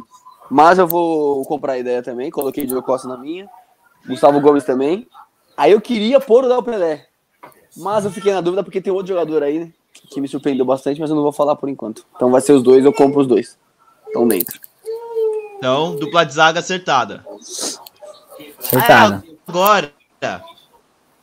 Mas 0.50 0.78
eu 0.78 0.86
vou 0.86 1.44
comprar 1.44 1.74
a 1.74 1.78
ideia 1.78 2.02
também. 2.02 2.30
Coloquei 2.30 2.66
Diego 2.66 2.82
Costa 2.82 3.08
na 3.08 3.16
minha. 3.16 3.48
Gustavo 4.06 4.40
Gomes 4.40 4.64
também. 4.64 5.08
Aí 5.56 5.72
eu 5.72 5.80
queria 5.80 6.20
pôr 6.20 6.44
o 6.44 6.48
Del 6.48 6.62
Pelé. 6.62 7.06
Mas 7.76 8.04
eu 8.04 8.10
fiquei 8.10 8.32
na 8.32 8.40
dúvida 8.40 8.62
porque 8.62 8.80
tem 8.80 8.92
outro 8.92 9.08
jogador 9.08 9.42
aí, 9.42 9.58
né? 9.58 9.72
Que 10.10 10.20
me 10.20 10.28
surpreendeu 10.28 10.64
bastante, 10.64 11.00
mas 11.00 11.10
eu 11.10 11.16
não 11.16 11.22
vou 11.22 11.32
falar 11.32 11.56
por 11.56 11.68
enquanto. 11.68 12.04
Então 12.14 12.30
vai 12.30 12.40
ser 12.40 12.52
os 12.52 12.62
dois, 12.62 12.84
eu 12.84 12.92
compro 12.92 13.20
os 13.20 13.26
dois. 13.26 13.58
Estão 14.06 14.28
dentro. 14.28 14.60
Então, 15.56 15.96
dupla 15.96 16.24
de 16.24 16.34
zaga 16.34 16.60
acertada. 16.60 17.24
Acertada. 18.58 19.24
É, 19.26 19.34
agora, 19.46 19.92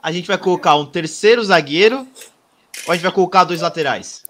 a 0.02 0.12
gente 0.12 0.28
vai 0.28 0.38
colocar 0.38 0.76
um 0.76 0.86
terceiro 0.86 1.44
zagueiro 1.44 2.08
ou 2.88 2.92
a 2.92 2.96
gente 2.96 3.04
vai 3.04 3.12
colocar 3.12 3.44
dois 3.44 3.62
laterais? 3.62 4.24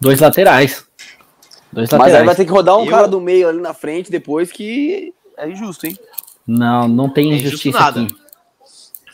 Dois 0.00 0.20
laterais. 0.20 0.84
Dois 1.72 1.90
laterais. 1.90 2.12
Mas 2.12 2.20
aí 2.20 2.26
vai 2.26 2.34
ter 2.34 2.44
que 2.44 2.50
rodar 2.50 2.76
um 2.76 2.84
eu... 2.84 2.90
cara 2.90 3.06
do 3.06 3.20
meio 3.20 3.48
ali 3.48 3.60
na 3.60 3.74
frente 3.74 4.10
depois 4.10 4.50
que 4.50 5.14
é 5.36 5.48
injusto, 5.48 5.86
hein? 5.86 5.96
Não, 6.46 6.88
não 6.88 7.08
tem 7.08 7.32
é 7.32 7.36
injustiça 7.36 7.78
aqui. 7.78 8.08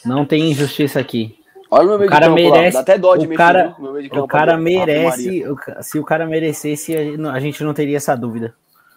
Não 0.05 0.25
tem 0.25 0.51
injustiça 0.51 1.01
aqui. 1.01 1.39
Olha 1.71 1.85
o 1.85 1.89
meu 1.89 1.99
meio 1.99 2.09
o 2.09 2.13
cara 2.13 2.29
de 2.29 2.35
campo 2.35 2.51
merece, 2.51 2.77
lá. 2.77 2.83
Dá 2.83 2.93
até 2.93 2.99
dó 2.99 3.17
de 3.17 3.27
o 3.27 3.35
cara, 3.35 3.77
o 4.13 4.27
cara 4.27 4.57
merece, 4.57 5.45
se 5.83 5.99
o 5.99 6.05
cara 6.05 6.27
merecesse, 6.27 6.95
a 6.97 7.41
gente 7.41 7.63
não 7.65 7.75
teria 7.75 7.97
essa 7.97 8.17
dúvida. 8.17 8.55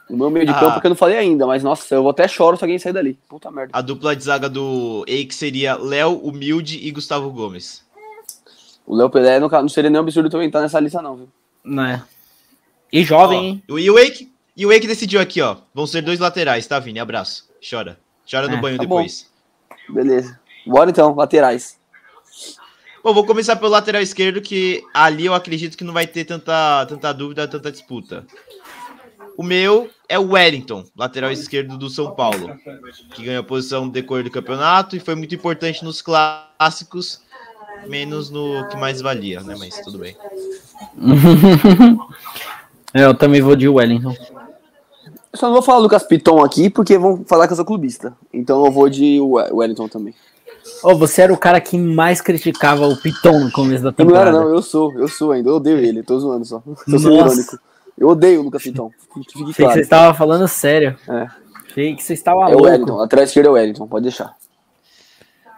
O 0.09 0.17
meu 0.17 0.29
meio 0.29 0.45
de 0.45 0.51
ah. 0.51 0.59
campo 0.59 0.81
que 0.81 0.87
eu 0.87 0.89
não 0.89 0.95
falei 0.95 1.17
ainda, 1.17 1.45
mas 1.45 1.63
nossa, 1.63 1.93
eu 1.93 2.01
vou 2.01 2.11
até 2.11 2.27
choro 2.27 2.57
se 2.57 2.63
alguém 2.63 2.79
sair 2.79 2.93
dali. 2.93 3.19
Puta 3.27 3.51
merda. 3.51 3.71
A 3.73 3.81
dupla 3.81 4.15
de 4.15 4.23
zaga 4.23 4.49
do 4.49 5.03
Eik 5.07 5.33
seria 5.33 5.75
Léo, 5.75 6.17
Humilde 6.17 6.79
e 6.81 6.89
Gustavo 6.91 7.29
Gomes. 7.29 7.85
O 8.85 8.95
Léo 8.95 9.09
Pelé 9.09 9.39
não, 9.39 9.47
não 9.47 9.69
seria 9.69 9.89
nem 9.89 9.99
um 9.99 10.03
absurdo 10.03 10.29
também 10.29 10.47
estar 10.47 10.61
nessa 10.61 10.79
lista, 10.79 11.01
não, 11.01 11.15
viu? 11.15 11.29
Não 11.63 11.85
é. 11.85 12.03
E 12.91 13.03
jovem, 13.03 13.45
hein? 13.45 13.63
E 13.69 13.91
o 13.91 13.99
Eik, 13.99 14.31
e 14.57 14.65
o 14.65 14.71
Eik 14.71 14.87
decidiu 14.87 15.21
aqui, 15.21 15.41
ó. 15.41 15.57
Vão 15.73 15.85
ser 15.85 16.01
dois 16.01 16.19
laterais, 16.19 16.65
tá, 16.65 16.79
Vini? 16.79 16.99
Abraço. 16.99 17.47
Chora. 17.67 17.99
Chora 18.29 18.47
é, 18.47 18.49
no 18.49 18.59
banho 18.59 18.77
tá 18.77 18.83
depois. 18.83 19.29
Bom. 19.87 19.93
Beleza. 19.93 20.39
Bora 20.65 20.89
então, 20.89 21.13
laterais. 21.15 21.79
Bom, 23.03 23.13
vou 23.13 23.25
começar 23.25 23.55
pelo 23.55 23.71
lateral 23.71 24.01
esquerdo, 24.01 24.41
que 24.41 24.83
ali 24.93 25.25
eu 25.25 25.33
acredito 25.33 25.77
que 25.77 25.83
não 25.83 25.93
vai 25.93 26.05
ter 26.05 26.25
tanta, 26.25 26.85
tanta 26.85 27.13
dúvida, 27.13 27.47
tanta 27.47 27.71
disputa. 27.71 28.25
O 29.39 29.43
meu 29.43 29.89
é 30.09 30.19
o 30.19 30.33
Wellington, 30.33 30.83
lateral 30.97 31.31
esquerdo 31.31 31.77
do 31.77 31.89
São 31.89 32.11
Paulo, 32.11 32.59
que 33.13 33.23
ganhou 33.23 33.39
a 33.39 33.43
posição 33.43 33.85
no 33.85 33.91
decorrer 33.91 34.25
do 34.25 34.29
campeonato 34.29 34.97
e 34.97 34.99
foi 34.99 35.15
muito 35.15 35.33
importante 35.33 35.81
nos 35.81 36.01
clássicos, 36.01 37.21
menos 37.87 38.29
no 38.29 38.67
que 38.67 38.75
mais 38.75 38.99
valia, 38.99 39.39
né? 39.39 39.55
Mas 39.57 39.79
tudo 39.79 39.97
bem. 39.97 40.17
É, 42.91 43.05
eu 43.05 43.13
também 43.13 43.39
vou 43.39 43.55
de 43.55 43.69
Wellington. 43.69 44.15
Eu 45.31 45.37
só 45.37 45.45
não 45.45 45.53
vou 45.53 45.61
falar 45.61 45.77
Lucas 45.77 46.01
Piton 46.01 46.43
aqui, 46.43 46.71
porque 46.71 46.97
vão 46.97 47.23
falar 47.23 47.45
que 47.45 47.53
eu 47.53 47.55
sou 47.55 47.63
clubista. 47.63 48.17
Então 48.33 48.65
eu 48.65 48.71
vou 48.71 48.89
de 48.89 49.19
Wellington 49.21 49.87
também. 49.87 50.15
Oh, 50.83 50.97
você 50.97 51.21
era 51.21 51.31
o 51.31 51.37
cara 51.37 51.61
que 51.61 51.77
mais 51.77 52.19
criticava 52.19 52.87
o 52.87 52.97
Piton 52.97 53.41
no 53.41 53.51
começo 53.51 53.83
da 53.83 53.91
temporada. 53.91 54.29
Eu 54.29 54.33
não 54.33 54.39
era, 54.39 54.49
não, 54.49 54.55
eu 54.55 54.61
sou, 54.63 54.91
eu 54.97 55.07
sou 55.07 55.31
ainda, 55.31 55.49
eu 55.49 55.57
odeio 55.57 55.77
ele, 55.77 56.01
tô 56.01 56.19
zoando 56.19 56.45
só. 56.45 56.63
Tô 56.89 56.97
sendo 56.97 57.13
irônico. 57.13 57.59
Eu 57.99 58.07
odeio 58.07 58.39
o 58.39 58.43
Lucas 58.43 58.63
Piton. 58.63 58.89
Fique 59.13 59.33
claro. 59.33 59.53
que 59.53 59.73
você 59.73 59.79
estava 59.81 60.13
falando 60.13 60.47
sério. 60.47 60.97
É. 61.07 61.27
Achei 61.69 61.95
que 61.95 62.01
você 62.01 62.13
estava 62.13 62.39
é 62.41 62.53
louco. 62.53 62.63
O 62.63 62.65
Wellington, 62.65 62.99
atrás 63.01 63.29
esquerda 63.29 63.49
é 63.49 63.51
o 63.51 63.55
Wellington, 63.55 63.87
pode 63.87 64.03
deixar. 64.03 64.35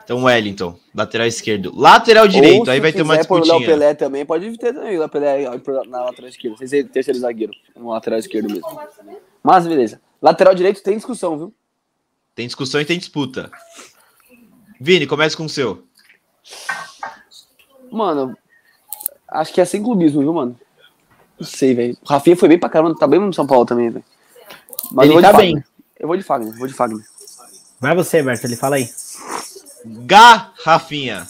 Então, 0.04 0.24
Wellington, 0.24 0.76
lateral 0.94 1.28
esquerdo. 1.28 1.72
Lateral 1.74 2.28
direito, 2.28 2.70
aí 2.70 2.80
vai 2.80 2.92
ter 2.92 3.04
uma 3.04 3.16
disputinha. 3.16 3.54
Ou 3.54 3.62
Pelé 3.62 3.94
também, 3.94 4.26
pode 4.26 4.58
ter 4.58 4.74
também 4.74 5.00
o 5.00 5.08
Pelé 5.08 5.48
na 5.88 6.04
lateral 6.04 6.30
esquerda. 6.30 6.58
Sem 6.58 6.68
ser 6.68 6.90
terceiro 6.90 7.20
zagueiro, 7.20 7.54
no 7.76 7.92
lateral 7.92 8.20
esquerdo 8.20 8.50
mesmo. 8.50 8.68
Mas, 9.44 9.68
beleza. 9.68 10.02
Lateral 10.22 10.56
direito 10.56 10.84
tem 10.84 10.98
discussão, 10.98 11.38
viu? 11.38 11.54
Tem 12.36 12.46
discussão 12.46 12.82
e 12.82 12.86
tem 12.86 12.98
disputa. 12.98 13.52
Vini, 14.80 15.06
começa 15.06 15.38
com 15.38 15.46
o 15.46 15.50
seu. 15.50 15.84
Mano, 17.92 18.36
acho 19.28 19.54
que 19.54 19.62
é 19.62 19.66
sem 19.66 19.82
clubismo, 19.82 20.22
viu, 20.22 20.34
mano? 20.34 20.60
Não 21.42 21.48
sei, 21.48 21.74
velho. 21.74 21.98
O 22.04 22.08
Rafinha 22.08 22.38
foi 22.38 22.50
bem 22.50 22.60
pra 22.60 22.70
caramba, 22.70 22.96
tá 22.96 23.08
bem 23.08 23.20
no 23.20 23.34
São 23.34 23.48
Paulo 23.48 23.66
também, 23.66 23.90
velho. 23.90 24.06
Mas 24.92 25.06
ele 25.06 25.18
eu 25.18 25.22
vou 25.22 25.32
tá 25.32 25.36
bem. 25.36 25.64
Eu 26.00 26.08
vou 26.08 26.16
de 26.16 26.22
Fagner, 26.22 26.56
vou 26.56 26.68
de 26.68 26.74
Fagner. 26.76 27.04
Vai 27.80 27.96
você, 27.96 28.22
Berto, 28.22 28.46
ele 28.46 28.56
fala 28.56 28.76
aí. 28.76 28.88
Garrafinha. 29.84 31.26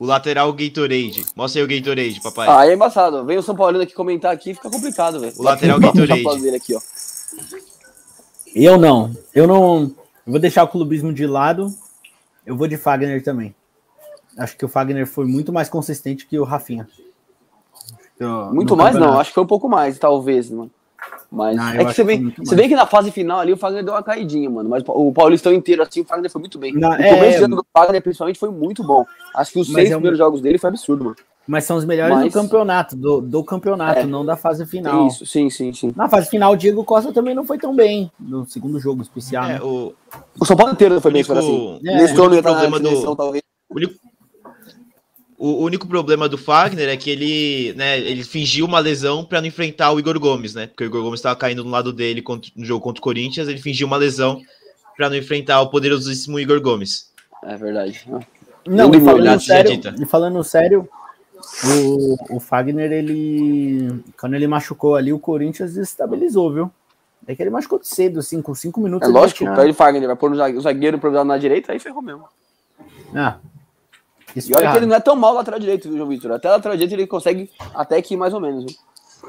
O 0.00 0.04
lateral 0.04 0.52
Gatorade. 0.52 1.24
Mostra 1.36 1.60
aí 1.60 1.64
o 1.64 1.68
Gatorade, 1.68 2.20
papai. 2.20 2.48
Ah, 2.50 2.66
é 2.66 2.74
embaçado. 2.74 3.24
Vem 3.24 3.38
o 3.38 3.42
São 3.42 3.54
Paulino 3.54 3.84
aqui 3.84 3.94
comentar 3.94 4.32
aqui, 4.32 4.52
fica 4.52 4.68
complicado, 4.68 5.20
velho. 5.20 5.32
O 5.38 5.44
lateral 5.44 5.78
Gatorade. 5.78 6.56
Aqui, 6.56 6.74
ó. 6.74 6.80
Eu 8.52 8.76
não. 8.76 9.16
Eu 9.32 9.46
não. 9.46 9.94
Eu 10.26 10.32
vou 10.32 10.40
deixar 10.40 10.64
o 10.64 10.68
clubismo 10.68 11.12
de 11.12 11.24
lado. 11.24 11.72
Eu 12.44 12.56
vou 12.56 12.66
de 12.66 12.76
Fagner 12.76 13.22
também. 13.22 13.54
Acho 14.36 14.56
que 14.56 14.64
o 14.64 14.68
Fagner 14.68 15.06
foi 15.06 15.26
muito 15.26 15.52
mais 15.52 15.68
consistente 15.68 16.26
que 16.26 16.38
o 16.38 16.44
Rafinha. 16.44 16.88
Muito 18.52 18.76
mais, 18.76 18.92
campeonato. 18.92 19.12
não. 19.12 19.20
Acho 19.20 19.30
que 19.30 19.34
foi 19.34 19.44
um 19.44 19.48
pouco 19.48 19.68
mais, 19.68 19.98
talvez, 19.98 20.50
mano. 20.50 20.70
Mas 21.30 21.58
ah, 21.58 21.74
é 21.74 21.84
que 21.84 21.92
você 21.92 22.04
vê, 22.04 22.18
você 22.38 22.54
vê 22.54 22.68
que 22.68 22.74
na 22.74 22.86
fase 22.86 23.10
final 23.10 23.40
ali 23.40 23.52
o 23.52 23.56
Fagner 23.56 23.84
deu 23.84 23.92
uma 23.94 24.02
caidinha, 24.02 24.48
mano. 24.48 24.68
Mas 24.68 24.82
o 24.86 25.12
Paulistão 25.12 25.52
inteiro, 25.52 25.82
assim, 25.82 26.00
o 26.00 26.04
Fagner 26.04 26.30
foi 26.30 26.40
muito 26.40 26.58
bem. 26.58 26.72
Não, 26.72 26.90
o 26.90 26.94
é, 26.94 27.14
começo 27.14 27.44
é... 27.44 27.48
do 27.48 27.66
Fagner, 27.72 28.02
principalmente, 28.02 28.38
foi 28.38 28.50
muito 28.50 28.82
bom. 28.84 29.04
Acho 29.34 29.52
que 29.52 29.60
os 29.60 29.66
seis 29.66 29.90
é 29.90 29.94
um... 29.94 29.98
primeiros 29.98 30.18
jogos 30.18 30.40
dele 30.40 30.58
foi 30.58 30.70
absurdo, 30.70 31.04
mano. 31.04 31.16
Mas 31.46 31.64
são 31.64 31.76
os 31.76 31.84
melhores 31.84 32.16
mas... 32.16 32.32
do 32.32 32.40
campeonato, 32.40 32.96
do, 32.96 33.20
do 33.20 33.44
campeonato, 33.44 34.00
é, 34.00 34.06
não 34.06 34.24
da 34.24 34.36
fase 34.36 34.66
final. 34.66 35.06
Isso, 35.06 35.24
sim, 35.24 35.48
sim, 35.48 35.72
sim. 35.72 35.92
Na 35.94 36.08
fase 36.08 36.28
final, 36.28 36.52
o 36.52 36.56
Diego 36.56 36.82
Costa 36.82 37.12
também 37.12 37.34
não 37.34 37.44
foi 37.44 37.56
tão 37.56 37.74
bem 37.74 38.10
no 38.18 38.44
segundo 38.46 38.80
jogo 38.80 39.02
especial. 39.02 39.44
É, 39.44 39.48
né? 39.54 39.60
o... 39.62 39.94
o 40.40 40.44
São 40.44 40.56
Paulo 40.56 40.72
inteiro 40.72 40.94
não 40.94 41.00
foi 41.00 41.12
único... 41.12 41.32
bem, 41.32 41.38
assim. 41.38 41.80
É, 41.86 41.96
Nesse 41.98 42.14
torno, 42.14 42.42
problema 42.42 42.80
do... 42.80 43.16
talvez. 43.16 43.42
O 43.68 43.76
único 43.76 43.94
o 45.38 45.62
único 45.62 45.86
problema 45.86 46.28
do 46.28 46.38
Fagner 46.38 46.88
é 46.88 46.96
que 46.96 47.10
ele, 47.10 47.74
né, 47.74 47.98
ele 47.98 48.24
fingiu 48.24 48.64
uma 48.64 48.78
lesão 48.78 49.24
para 49.24 49.40
não 49.40 49.48
enfrentar 49.48 49.92
o 49.92 49.98
Igor 49.98 50.18
Gomes, 50.18 50.54
né? 50.54 50.66
Porque 50.66 50.84
o 50.84 50.86
Igor 50.86 51.02
Gomes 51.02 51.18
estava 51.18 51.36
caindo 51.36 51.62
no 51.62 51.70
lado 51.70 51.92
dele 51.92 52.22
contra, 52.22 52.50
no 52.56 52.64
jogo 52.64 52.82
contra 52.82 53.00
o 53.00 53.02
Corinthians, 53.02 53.48
ele 53.48 53.58
fingiu 53.58 53.86
uma 53.86 53.96
lesão 53.96 54.40
para 54.96 55.10
não 55.10 55.16
enfrentar 55.16 55.60
o 55.60 55.68
poderosíssimo 55.68 56.40
Igor 56.40 56.60
Gomes. 56.60 57.10
É 57.44 57.56
verdade. 57.56 58.06
Não, 58.66 58.92
e 58.94 59.00
falando, 59.00 59.40
sério, 59.40 59.80
e 60.00 60.06
falando 60.06 60.42
sério, 60.42 60.88
o, 61.64 62.36
o 62.36 62.40
Fagner, 62.40 62.90
ele. 62.90 64.02
Quando 64.18 64.34
ele 64.34 64.46
machucou 64.46 64.96
ali, 64.96 65.12
o 65.12 65.18
Corinthians 65.18 65.76
estabilizou, 65.76 66.52
viu? 66.52 66.70
É 67.26 67.34
que 67.34 67.42
ele 67.42 67.50
machucou 67.50 67.80
cedo, 67.82 68.20
assim, 68.20 68.40
com 68.40 68.54
cinco 68.54 68.80
minutos. 68.80 69.08
É 69.08 69.12
lógico, 69.12 69.44
o 69.44 69.74
Fagner, 69.74 70.06
vai 70.06 70.16
pôr 70.16 70.32
o 70.32 70.60
zagueiro 70.60 70.96
improvisado 70.96 71.28
na 71.28 71.38
direita, 71.38 71.72
aí 71.72 71.78
ferrou 71.78 72.02
mesmo. 72.02 72.24
Ah, 73.14 73.38
isso 74.36 74.52
e 74.52 74.54
olha 74.54 74.70
que 74.70 74.76
ele 74.76 74.86
não 74.86 74.96
é 74.96 75.00
tão 75.00 75.16
mal 75.16 75.34
lateral 75.34 75.58
direito, 75.58 75.88
viu, 75.88 75.96
João 75.98 76.08
Vitor? 76.08 76.32
Até 76.32 76.48
lateral 76.50 76.76
direito 76.76 76.92
ele 76.92 77.06
consegue 77.06 77.50
até 77.74 78.00
que 78.02 78.16
mais 78.16 78.34
ou 78.34 78.40
menos. 78.40 78.64
Viu? 78.64 78.76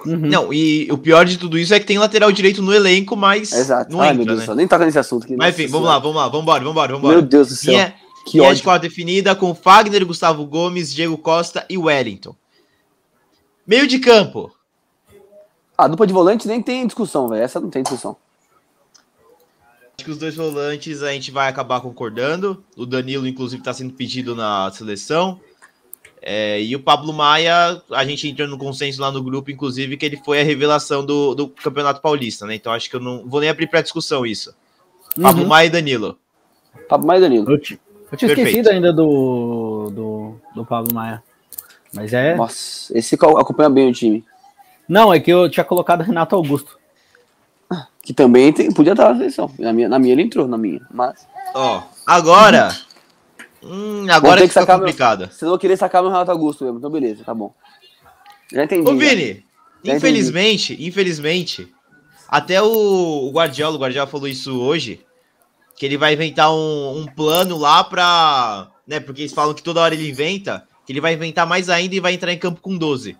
Uhum. 0.05 0.17
Não, 0.17 0.53
e 0.53 0.87
o 0.91 0.97
pior 0.97 1.25
de 1.25 1.37
tudo 1.37 1.57
isso 1.57 1.73
é 1.73 1.79
que 1.79 1.85
tem 1.85 1.97
lateral 1.97 2.31
direito 2.31 2.61
no 2.61 2.73
elenco, 2.73 3.15
mas 3.15 3.51
Exato. 3.51 3.91
não 3.91 4.01
Ai, 4.01 4.09
entra, 4.09 4.25
meu 4.25 4.35
Deus 4.35 4.47
né? 4.47 4.55
Nem 4.55 4.67
toca 4.67 4.85
nesse 4.85 4.99
assunto. 4.99 5.25
Mas 5.35 5.57
enfim, 5.57 5.67
vamos 5.67 5.87
lá, 5.87 5.97
vamos 5.97 6.17
lá, 6.17 6.27
vamos 6.27 6.41
embora, 6.43 6.59
vamos 6.59 6.71
embora, 6.71 6.87
vamos 6.93 7.03
embora. 7.03 7.17
Meu 7.17 7.27
Deus 7.27 7.47
do 7.47 7.55
céu. 7.55 7.73
Minha, 7.73 7.95
que 8.25 8.37
minha 8.37 8.49
ódio. 8.49 8.79
definida 8.79 9.35
com 9.35 9.55
Fagner, 9.55 10.05
Gustavo 10.05 10.45
Gomes, 10.45 10.93
Diego 10.93 11.17
Costa 11.17 11.65
e 11.69 11.77
Wellington. 11.77 12.35
Meio 13.65 13.87
de 13.87 13.99
campo. 13.99 14.51
A 15.77 15.87
dupla 15.87 16.07
de 16.07 16.13
volante 16.13 16.47
nem 16.47 16.61
tem 16.61 16.85
discussão, 16.85 17.27
velho. 17.27 17.43
Essa 17.43 17.59
não 17.59 17.69
tem 17.69 17.83
discussão. 17.83 18.17
Que 20.07 20.11
os 20.11 20.17
dois 20.17 20.37
volantes 20.37 21.03
a 21.03 21.11
gente 21.11 21.31
vai 21.31 21.49
acabar 21.49 21.81
concordando. 21.81 22.63
O 22.77 22.85
Danilo, 22.85 23.27
inclusive, 23.27 23.59
está 23.59 23.73
sendo 23.73 23.91
pedido 23.91 24.33
na 24.33 24.71
seleção. 24.71 25.37
É, 26.21 26.61
e 26.63 26.73
o 26.77 26.79
Pablo 26.79 27.11
Maia, 27.11 27.81
a 27.91 28.05
gente 28.05 28.25
entrou 28.25 28.47
no 28.47 28.57
consenso 28.57 29.01
lá 29.01 29.11
no 29.11 29.21
grupo, 29.21 29.51
inclusive, 29.51 29.97
que 29.97 30.05
ele 30.05 30.15
foi 30.23 30.39
a 30.39 30.45
revelação 30.45 31.05
do, 31.05 31.35
do 31.35 31.49
Campeonato 31.49 32.01
Paulista, 32.01 32.45
né? 32.45 32.55
Então 32.55 32.71
acho 32.71 32.89
que 32.89 32.95
eu 32.95 33.01
não 33.01 33.27
vou 33.27 33.41
nem 33.41 33.49
abrir 33.49 33.67
para 33.67 33.81
discussão 33.81 34.25
isso. 34.25 34.55
Uhum. 35.17 35.23
Pablo 35.23 35.45
Maia 35.45 35.67
e 35.67 35.69
Danilo. 35.71 36.17
Pablo 36.87 37.05
Maia 37.05 37.17
e 37.17 37.21
Danilo. 37.21 37.51
Eu, 37.51 37.59
tinha 37.59 37.77
esquecido 38.31 38.69
ainda 38.69 38.93
do, 38.93 39.89
do, 39.93 40.35
do 40.55 40.65
Pablo 40.65 40.93
Maia. 40.93 41.21
Mas 41.93 42.13
é. 42.13 42.33
Nossa, 42.33 42.97
esse 42.97 43.15
acompanha 43.15 43.69
bem 43.69 43.89
o 43.89 43.93
time. 43.93 44.23
Não, 44.87 45.13
é 45.13 45.19
que 45.19 45.33
eu 45.33 45.49
tinha 45.49 45.65
colocado 45.65 45.99
Renato 45.99 46.33
Augusto. 46.33 46.79
Que 48.07 48.13
também 48.13 48.53
tem, 48.53 48.71
podia 48.71 48.93
estar 48.93 49.09
na 49.09 49.17
seleção. 49.17 49.51
Na 49.59 49.73
minha, 49.73 49.89
na 49.89 49.99
minha 49.99 50.13
ele 50.13 50.21
entrou, 50.21 50.47
na 50.47 50.57
minha. 50.57 50.79
Mas. 50.89 51.27
Ó, 51.53 51.83
agora. 52.05 52.73
Hum, 53.61 54.07
agora 54.09 54.39
que, 54.39 54.47
que 54.47 54.53
fica 54.53 54.65
complicado. 54.65 55.19
Meu, 55.19 55.27
vocês 55.27 55.49
vão 55.49 55.57
querer 55.57 55.75
sacar 55.75 56.01
meu 56.01 56.09
Renato 56.09 56.31
Augusto 56.31 56.63
mesmo, 56.63 56.77
então 56.77 56.89
beleza, 56.89 57.25
tá 57.25 57.33
bom. 57.33 57.53
Já 58.49 58.63
entendi. 58.63 58.89
Ô, 58.89 58.95
Vini, 58.95 59.43
já. 59.83 59.97
infelizmente, 59.97 60.73
já 60.73 60.87
infelizmente, 60.87 61.67
até 62.29 62.61
o, 62.61 63.27
o 63.27 63.29
Guardiola, 63.29 63.75
o 63.75 63.79
Guardiola 63.79 64.07
falou 64.07 64.29
isso 64.29 64.57
hoje. 64.57 65.01
que 65.75 65.85
ele 65.85 65.97
vai 65.97 66.13
inventar 66.13 66.49
um, 66.49 66.99
um 66.99 67.05
plano 67.07 67.57
lá 67.57 67.83
pra. 67.83 68.69
Né, 68.87 69.01
porque 69.01 69.23
eles 69.23 69.33
falam 69.33 69.53
que 69.53 69.61
toda 69.61 69.81
hora 69.81 69.93
ele 69.93 70.09
inventa, 70.09 70.65
que 70.85 70.93
ele 70.93 71.01
vai 71.01 71.13
inventar 71.13 71.45
mais 71.45 71.69
ainda 71.69 71.93
e 71.93 71.99
vai 71.99 72.13
entrar 72.13 72.31
em 72.31 72.39
campo 72.39 72.61
com 72.61 72.77
12. 72.77 73.17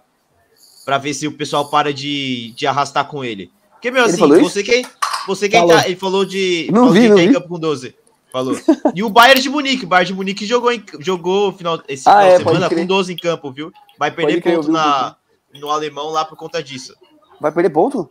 Pra 0.86 0.98
ver 0.98 1.13
se 1.13 1.27
o 1.27 1.34
pessoal 1.34 1.70
para 1.70 1.94
de, 1.94 2.53
de 2.56 2.65
arrastar 2.65 3.06
com 3.06 3.22
ele. 3.22 3.51
Porque, 3.77 3.91
meu, 3.91 4.03
assim, 4.05 4.17
você 4.17 4.63
quem. 4.63 4.86
Você 5.27 5.48
quem 5.48 5.65
tá. 5.67 5.86
Ele 5.86 5.96
falou 5.96 6.25
de. 6.25 6.67
Não 6.72 6.89
vi, 6.91 7.07
não 7.07 7.17
em 7.19 7.27
vi. 7.27 7.34
campo 7.34 7.48
com 7.48 7.60
12. 7.60 7.96
Falou. 8.31 8.55
E 8.93 9.03
o 9.03 9.10
Bayern 9.10 9.41
de 9.41 9.50
Munique. 9.50 9.86
O 9.86 9.88
Bayern 9.88 10.07
de 10.07 10.13
Munique 10.13 10.46
jogou, 10.46 10.72
em, 10.72 10.84
jogou 11.00 11.51
final, 11.53 11.81
esse 11.88 12.07
Ah, 12.07 12.12
final 12.12 12.24
é, 12.25 12.31
de 12.31 12.43
semana 12.43 12.69
com 12.69 12.86
12 12.86 13.13
em 13.13 13.15
campo, 13.15 13.51
viu? 13.51 13.72
Vai 13.98 14.12
perder 14.12 14.34
Pode 14.34 14.41
crer, 14.41 14.55
ponto 14.57 14.72
na, 14.72 15.15
no 15.60 15.69
alemão 15.69 16.10
lá 16.10 16.25
por 16.25 16.36
conta 16.38 16.62
disso. 16.62 16.93
Vai 17.39 17.51
perder 17.51 17.69
ponto? 17.69 18.10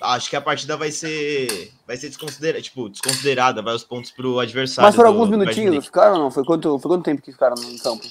Acho 0.00 0.28
que 0.28 0.36
a 0.36 0.40
partida 0.40 0.76
vai 0.76 0.90
ser. 0.90 1.70
Vai 1.86 1.96
ser 1.96 2.08
desconsiderada, 2.08 2.60
tipo, 2.62 2.88
desconsiderada, 2.88 3.62
vai 3.62 3.74
os 3.74 3.84
pontos 3.84 4.10
pro 4.10 4.38
adversário. 4.40 4.86
Mas 4.86 4.94
foram 4.96 5.12
do- 5.12 5.18
alguns 5.20 5.30
minutinhos, 5.30 5.84
ficaram 5.86 6.14
ou 6.14 6.18
não? 6.24 6.30
Foi 6.30 6.44
quanto, 6.44 6.78
foi 6.78 6.90
quanto 6.90 7.04
tempo 7.04 7.22
que 7.22 7.30
ficaram 7.32 7.54
no 7.54 7.78
campo? 7.78 8.02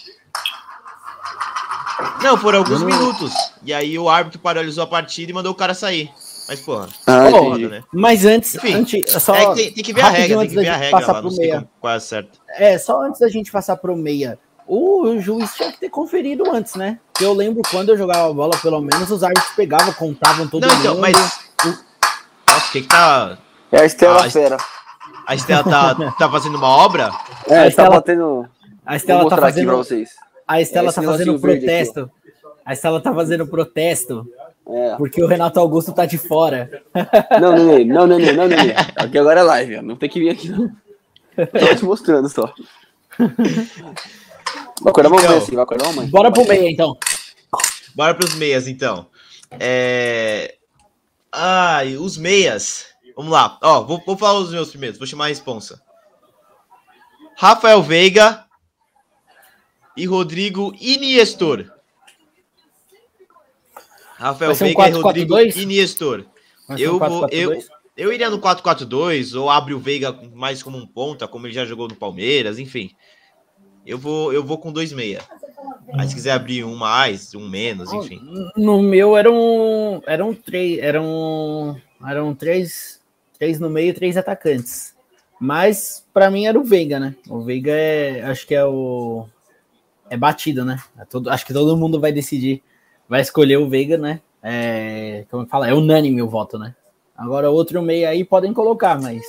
Não, 2.23 2.37
foram 2.37 2.59
alguns 2.59 2.79
não- 2.79 2.87
minutos. 2.87 3.33
E 3.63 3.73
aí 3.73 3.97
o 3.99 4.09
árbitro 4.09 4.39
paralisou 4.39 4.83
a 4.83 4.87
partida 4.87 5.31
e 5.31 5.33
mandou 5.33 5.51
o 5.51 5.55
cara 5.55 5.73
sair. 5.73 6.09
Mas, 6.47 6.59
porra, 6.59 6.87
Ah, 7.07 7.29
né? 7.57 7.83
Mas 7.93 8.25
antes, 8.25 8.55
Enfim, 8.55 8.73
antes 8.73 9.11
só 9.23 9.33
é 9.35 9.45
que 9.47 9.55
tem, 9.55 9.73
tem 9.73 9.83
que 9.83 9.93
ver 9.93 10.01
a 10.01 10.09
regra, 10.09 10.27
tem 10.27 10.37
antes 10.37 10.49
que 10.53 10.59
ver 10.59 10.65
da 10.65 10.71
a 10.71 10.73
gente 10.73 10.83
regra 10.83 10.99
passar 10.99 11.13
lá, 11.13 11.19
pro 11.21 11.29
não 11.29 11.35
sei 11.35 11.45
meia. 11.45 11.55
como- 11.55 11.69
qual 11.79 11.93
é 11.93 11.95
a. 11.97 11.99
É, 12.57 12.77
só 12.77 13.01
antes 13.01 13.19
da 13.21 13.29
gente 13.29 13.51
passar 13.51 13.77
pro 13.77 13.95
meia. 13.95 14.37
O, 14.67 15.05
juiz 15.19 15.53
tinha 15.55 15.71
que 15.71 15.79
ter 15.79 15.89
conferido 15.89 16.49
antes, 16.51 16.75
né? 16.75 16.99
Porque 17.11 17.25
eu 17.25 17.33
lembro 17.33 17.61
quando 17.69 17.89
eu 17.89 17.97
jogava 17.97 18.33
bola, 18.33 18.57
pelo 18.61 18.79
menos 18.81 19.09
os 19.11 19.23
árbitros 19.23 19.53
pegavam, 19.55 19.93
contavam 19.93 20.47
todo 20.47 20.65
Não, 20.65 20.69
mundo. 20.73 20.79
então, 20.81 20.97
mas. 20.99 21.17
o- 21.65 21.67
Nossa, 22.49 22.67
o 22.67 22.71
que 22.71 22.81
que 22.81 22.87
tá. 22.87 23.37
É 23.71 23.81
a 23.81 23.85
Estela 23.85 24.25
Ah, 24.25 24.29
Fera. 24.29 24.57
A 25.25 25.35
Estela 25.35 25.63
tá, 25.63 25.95
tá 26.17 26.29
fazendo 26.29 26.55
uma 26.57 26.67
obra? 26.69 27.11
É, 27.47 27.55
A 27.59 27.61
tá 27.63 27.67
Estela- 27.67 27.89
batendo. 27.89 28.49
A 28.85 28.95
Estela 28.95 29.19
tá 29.19 29.23
mostrar 29.23 29.47
aqui 29.47 29.63
pra 29.63 29.71
fazendo. 29.71 29.77
vocês. 29.77 30.09
A 30.47 30.61
Estela 30.61 30.87
Esse 30.89 30.95
tá 30.95 31.01
fazendo 31.07 31.39
protesto. 31.39 32.11
A 32.65 32.73
Estela 32.73 33.01
tá 33.01 33.13
fazendo 33.13 33.47
protesto 33.47 34.25
É. 34.65 34.95
porque 34.95 35.21
o 35.21 35.27
Renato 35.27 35.59
Augusto 35.59 35.91
tá 35.93 36.05
de 36.05 36.17
fora. 36.17 36.83
Não, 37.41 37.53
Nenê, 37.53 37.83
não, 37.83 38.07
Nenê, 38.07 38.31
não, 38.31 38.47
Nenê. 38.47 38.73
Aqui 38.95 39.17
agora 39.17 39.41
é 39.41 39.43
live, 39.43 39.81
não 39.81 39.95
tem 39.97 40.09
que 40.09 40.19
vir 40.19 40.29
aqui, 40.29 40.49
não. 40.49 40.69
Tô 41.35 41.75
te 41.75 41.83
mostrando 41.83 42.29
só. 42.29 42.53
Vai 44.81 44.91
acordar 44.91 45.09
uma 45.09 45.21
Então. 45.21 45.37
assim, 45.37 45.55
vai 45.55 45.63
acordar 45.63 45.85
uma 45.87 45.93
mãe. 45.93 46.07
Bora 46.07 46.31
pro 46.31 46.47
meia, 46.47 46.69
então. 46.69 46.97
Bora 47.95 48.15
pros 48.15 48.35
meias, 48.35 48.67
então. 48.67 49.07
É... 49.59 50.55
Ai, 51.31 51.97
os 51.97 52.17
meias. 52.17 52.87
Vamos 53.15 53.31
lá. 53.31 53.57
Ó, 53.61 53.83
vou, 53.83 54.01
vou 54.05 54.17
falar 54.17 54.39
os 54.39 54.51
meus 54.51 54.69
primeiros. 54.69 54.97
Vou 54.97 55.07
chamar 55.07 55.25
a 55.25 55.29
responsa. 55.29 55.81
Rafael 57.37 57.81
Veiga 57.81 58.45
e 59.97 60.05
Rodrigo 60.05 60.73
Iniestor. 60.79 61.71
Rafael 64.23 64.51
um 64.51 64.55
Veiga 64.55 64.87
e 64.89 64.91
Rodrigo 64.91 65.33
4-4-2? 65.35 65.55
Iniestor. 65.61 66.25
Vai 66.67 66.77
ser 66.77 66.83
Eu 66.83 66.95
um 66.95 66.99
vou- 66.99 67.27
eu- 67.29 67.49
4-4-2? 67.51 67.67
Eu 67.95 68.11
iria 68.11 68.29
no 68.29 68.39
4-4-2 68.39 69.35
ou 69.35 69.49
abre 69.51 69.73
o 69.73 69.79
Veiga 69.79 70.17
mais 70.33 70.63
como 70.63 70.77
um 70.77 70.87
ponta, 70.87 71.27
como 71.27 71.45
ele 71.45 71.53
já 71.53 71.63
jogou 71.63 71.87
no 71.87 71.95
Palmeiras, 71.95 72.57
enfim. 72.57 72.89
Eu 73.85 73.97
vou, 73.99 74.33
eu 74.33 74.43
vou 74.43 74.57
com 74.57 74.71
dois 74.71 74.91
meia. 74.91 75.21
Aí 75.93 76.07
se 76.07 76.15
quiser 76.15 76.31
abrir 76.31 76.63
um 76.63 76.75
mais, 76.75 77.35
um 77.35 77.47
menos, 77.47 77.93
enfim. 77.93 78.19
No 78.55 78.81
meu 78.81 79.15
eram 79.15 80.01
eram 80.07 80.33
três, 80.33 80.79
eram 80.79 81.79
eram 82.07 82.33
três, 82.33 82.99
três 83.37 83.59
no 83.59 83.69
meio, 83.69 83.89
e 83.89 83.93
três 83.93 84.17
atacantes. 84.17 84.95
Mas 85.39 86.07
pra 86.13 86.31
mim 86.31 86.45
era 86.47 86.57
o 86.59 86.63
Veiga, 86.63 86.99
né? 86.99 87.15
O 87.29 87.41
Veiga 87.41 87.71
é, 87.73 88.21
acho 88.23 88.47
que 88.47 88.55
é 88.55 88.65
o 88.65 89.27
é 90.09 90.17
batido, 90.17 90.63
né? 90.65 90.81
É 90.97 91.05
todo, 91.05 91.29
acho 91.29 91.45
que 91.45 91.53
todo 91.53 91.77
mundo 91.77 91.99
vai 91.99 92.11
decidir, 92.11 92.63
vai 93.07 93.21
escolher 93.21 93.57
o 93.57 93.69
Veiga, 93.69 93.97
né? 93.97 94.21
É, 94.41 95.25
como 95.31 95.45
fala, 95.45 95.69
é 95.69 95.73
unânime 95.73 96.21
o 96.21 96.29
voto, 96.29 96.57
né? 96.57 96.75
Agora 97.15 97.49
outro 97.49 97.81
meio 97.81 98.07
aí 98.07 98.23
podem 98.23 98.53
colocar, 98.53 98.99
mas 98.99 99.21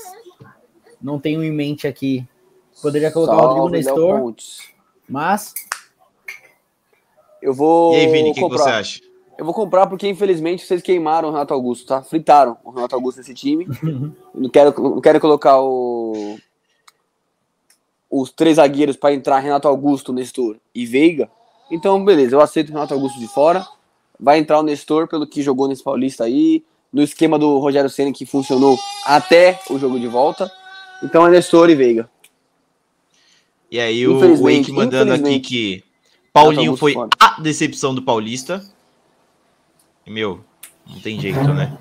não 1.00 1.20
tenho 1.20 1.44
em 1.44 1.52
mente 1.52 1.86
aqui. 1.86 2.26
Poderia 2.80 3.10
colocar 3.12 3.36
o 3.36 3.54
Rodrigo 3.60 3.84
Salve, 3.84 4.00
Nestor, 4.00 4.20
Pontes. 4.20 4.58
mas 5.08 5.54
Eu 7.40 7.54
vou 7.54 7.94
E 7.94 7.96
aí, 7.96 8.06
Vini, 8.08 8.30
o 8.30 8.34
que, 8.34 8.34
que 8.34 8.40
comprar. 8.40 8.58
você 8.58 8.70
acha? 8.70 9.00
Eu 9.36 9.44
vou 9.44 9.54
comprar 9.54 9.86
porque, 9.86 10.08
infelizmente, 10.08 10.64
vocês 10.64 10.80
queimaram 10.80 11.28
o 11.28 11.32
Renato 11.32 11.52
Augusto, 11.52 11.86
tá? 11.86 12.02
Fritaram 12.02 12.56
o 12.64 12.70
Renato 12.70 12.94
Augusto 12.94 13.18
nesse 13.18 13.34
time. 13.34 13.66
não, 14.34 14.48
quero, 14.48 14.74
não 14.80 15.00
quero 15.00 15.20
colocar 15.20 15.60
o... 15.60 16.38
os 18.10 18.30
três 18.30 18.56
zagueiros 18.56 18.96
para 18.96 19.14
entrar 19.14 19.40
Renato 19.40 19.68
Augusto, 19.68 20.12
Nestor 20.12 20.56
e 20.74 20.86
Veiga. 20.86 21.30
Então, 21.70 22.04
beleza, 22.04 22.36
eu 22.36 22.40
aceito 22.40 22.68
o 22.70 22.72
Renato 22.72 22.94
Augusto 22.94 23.18
de 23.18 23.26
fora. 23.28 23.66
Vai 24.18 24.38
entrar 24.38 24.60
o 24.60 24.62
Nestor 24.62 25.08
pelo 25.08 25.26
que 25.26 25.42
jogou 25.42 25.66
nesse 25.66 25.82
Paulista 25.82 26.24
aí, 26.24 26.62
no 26.92 27.02
esquema 27.02 27.38
do 27.38 27.58
Rogério 27.58 27.90
Senna 27.90 28.12
que 28.12 28.24
funcionou 28.24 28.78
até 29.04 29.60
o 29.70 29.78
jogo 29.78 29.98
de 29.98 30.06
volta. 30.06 30.50
Então 31.02 31.26
é 31.26 31.30
Nestor 31.30 31.68
e 31.70 31.74
Veiga. 31.74 32.08
E 33.70 33.80
aí 33.80 34.06
o 34.06 34.36
Wake 34.36 34.70
mandando 34.70 35.12
aqui 35.12 35.40
que 35.40 35.84
Paulinho 36.32 36.76
foi 36.76 36.92
fora. 36.94 37.10
a 37.18 37.40
decepção 37.40 37.94
do 37.94 38.02
Paulista. 38.02 38.62
E, 40.06 40.10
meu, 40.10 40.40
não 40.86 41.00
tem 41.00 41.18
jeito, 41.18 41.40
né? 41.52 41.76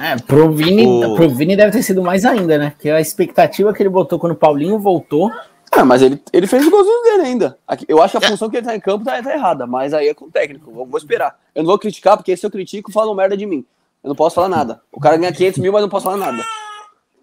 É, 0.00 0.16
pro 0.16 0.52
Vini, 0.52 0.86
O- 0.86 1.16
pro 1.16 1.28
Vini 1.28 1.56
deve 1.56 1.72
ter 1.72 1.82
sido 1.82 2.00
mais 2.00 2.24
ainda, 2.24 2.56
né? 2.56 2.70
Porque 2.70 2.88
a 2.88 3.00
expectativa 3.00 3.72
que 3.74 3.82
ele 3.82 3.88
botou 3.90 4.18
quando 4.18 4.32
o 4.32 4.36
Paulinho 4.36 4.78
voltou. 4.78 5.30
Ah, 5.72 5.84
mas 5.84 6.02
ele, 6.02 6.20
ele 6.32 6.46
fez 6.46 6.66
o 6.66 6.70
golzinho 6.70 7.02
dele 7.04 7.22
ainda. 7.22 7.58
Eu 7.86 8.02
acho 8.02 8.18
que 8.18 8.24
a 8.24 8.28
função 8.28 8.50
que 8.50 8.56
ele 8.56 8.66
tá 8.66 8.74
em 8.74 8.80
campo 8.80 9.04
tá, 9.04 9.22
tá 9.22 9.32
errada, 9.32 9.66
mas 9.66 9.94
aí 9.94 10.08
é 10.08 10.14
com 10.14 10.24
o 10.24 10.30
técnico. 10.30 10.70
Vou, 10.72 10.84
vou 10.84 10.98
esperar. 10.98 11.38
Eu 11.54 11.62
não 11.62 11.68
vou 11.70 11.78
criticar, 11.78 12.16
porque 12.16 12.36
se 12.36 12.44
eu 12.44 12.50
critico, 12.50 12.90
falam 12.90 13.14
merda 13.14 13.36
de 13.36 13.46
mim. 13.46 13.64
Eu 14.02 14.08
não 14.08 14.16
posso 14.16 14.34
falar 14.34 14.48
nada. 14.48 14.82
O 14.90 14.98
cara 14.98 15.16
ganha 15.16 15.32
500 15.32 15.58
mil, 15.60 15.72
mas 15.72 15.82
não 15.82 15.88
posso 15.88 16.04
falar 16.04 16.16
nada. 16.16 16.44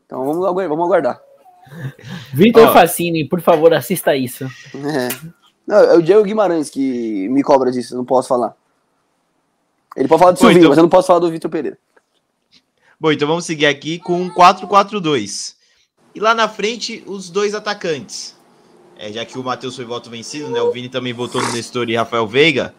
Então 0.06 0.24
vamos, 0.26 0.38
vamos 0.68 0.86
aguardar. 0.86 1.20
Vitor 2.34 2.70
Ó. 2.70 2.74
Facini, 2.74 3.28
por 3.28 3.42
favor, 3.42 3.74
assista 3.74 4.16
isso. 4.16 4.46
É. 4.76 5.10
Não, 5.68 5.76
é 5.78 5.96
o 5.96 6.02
Diego 6.02 6.24
Guimarães 6.24 6.70
que 6.70 7.28
me 7.28 7.44
cobra 7.44 7.70
disso, 7.70 7.94
eu 7.94 7.98
não 7.98 8.06
posso 8.06 8.30
falar. 8.30 8.56
Ele 9.98 10.08
pode 10.08 10.20
falar 10.20 10.32
do 10.32 10.40
Silvinho, 10.40 10.60
então- 10.60 10.70
mas 10.70 10.78
eu 10.78 10.84
não 10.84 10.90
posso 10.90 11.08
falar 11.08 11.20
do 11.20 11.30
Vitor 11.30 11.52
Pereira. 11.52 11.78
Bom, 13.00 13.12
então 13.12 13.28
vamos 13.28 13.44
seguir 13.46 13.66
aqui 13.66 14.00
com 14.00 14.14
um 14.14 14.30
4-4-2. 14.30 15.56
E 16.16 16.20
lá 16.20 16.34
na 16.34 16.48
frente, 16.48 17.04
os 17.06 17.30
dois 17.30 17.54
atacantes. 17.54 18.37
É, 19.00 19.12
já 19.12 19.24
que 19.26 19.38
o 19.38 19.44
Matheus 19.44 19.76
foi 19.76 19.86
voto 19.86 20.10
vencido, 20.10 20.50
né? 20.50 20.60
O 20.62 20.72
Vini 20.72 20.90
também 20.90 21.14
votou 21.14 21.42
no 21.42 21.52
Nestor 21.52 21.90
e 21.90 21.96
Rafael 21.96 22.28
Veiga. 22.28 22.74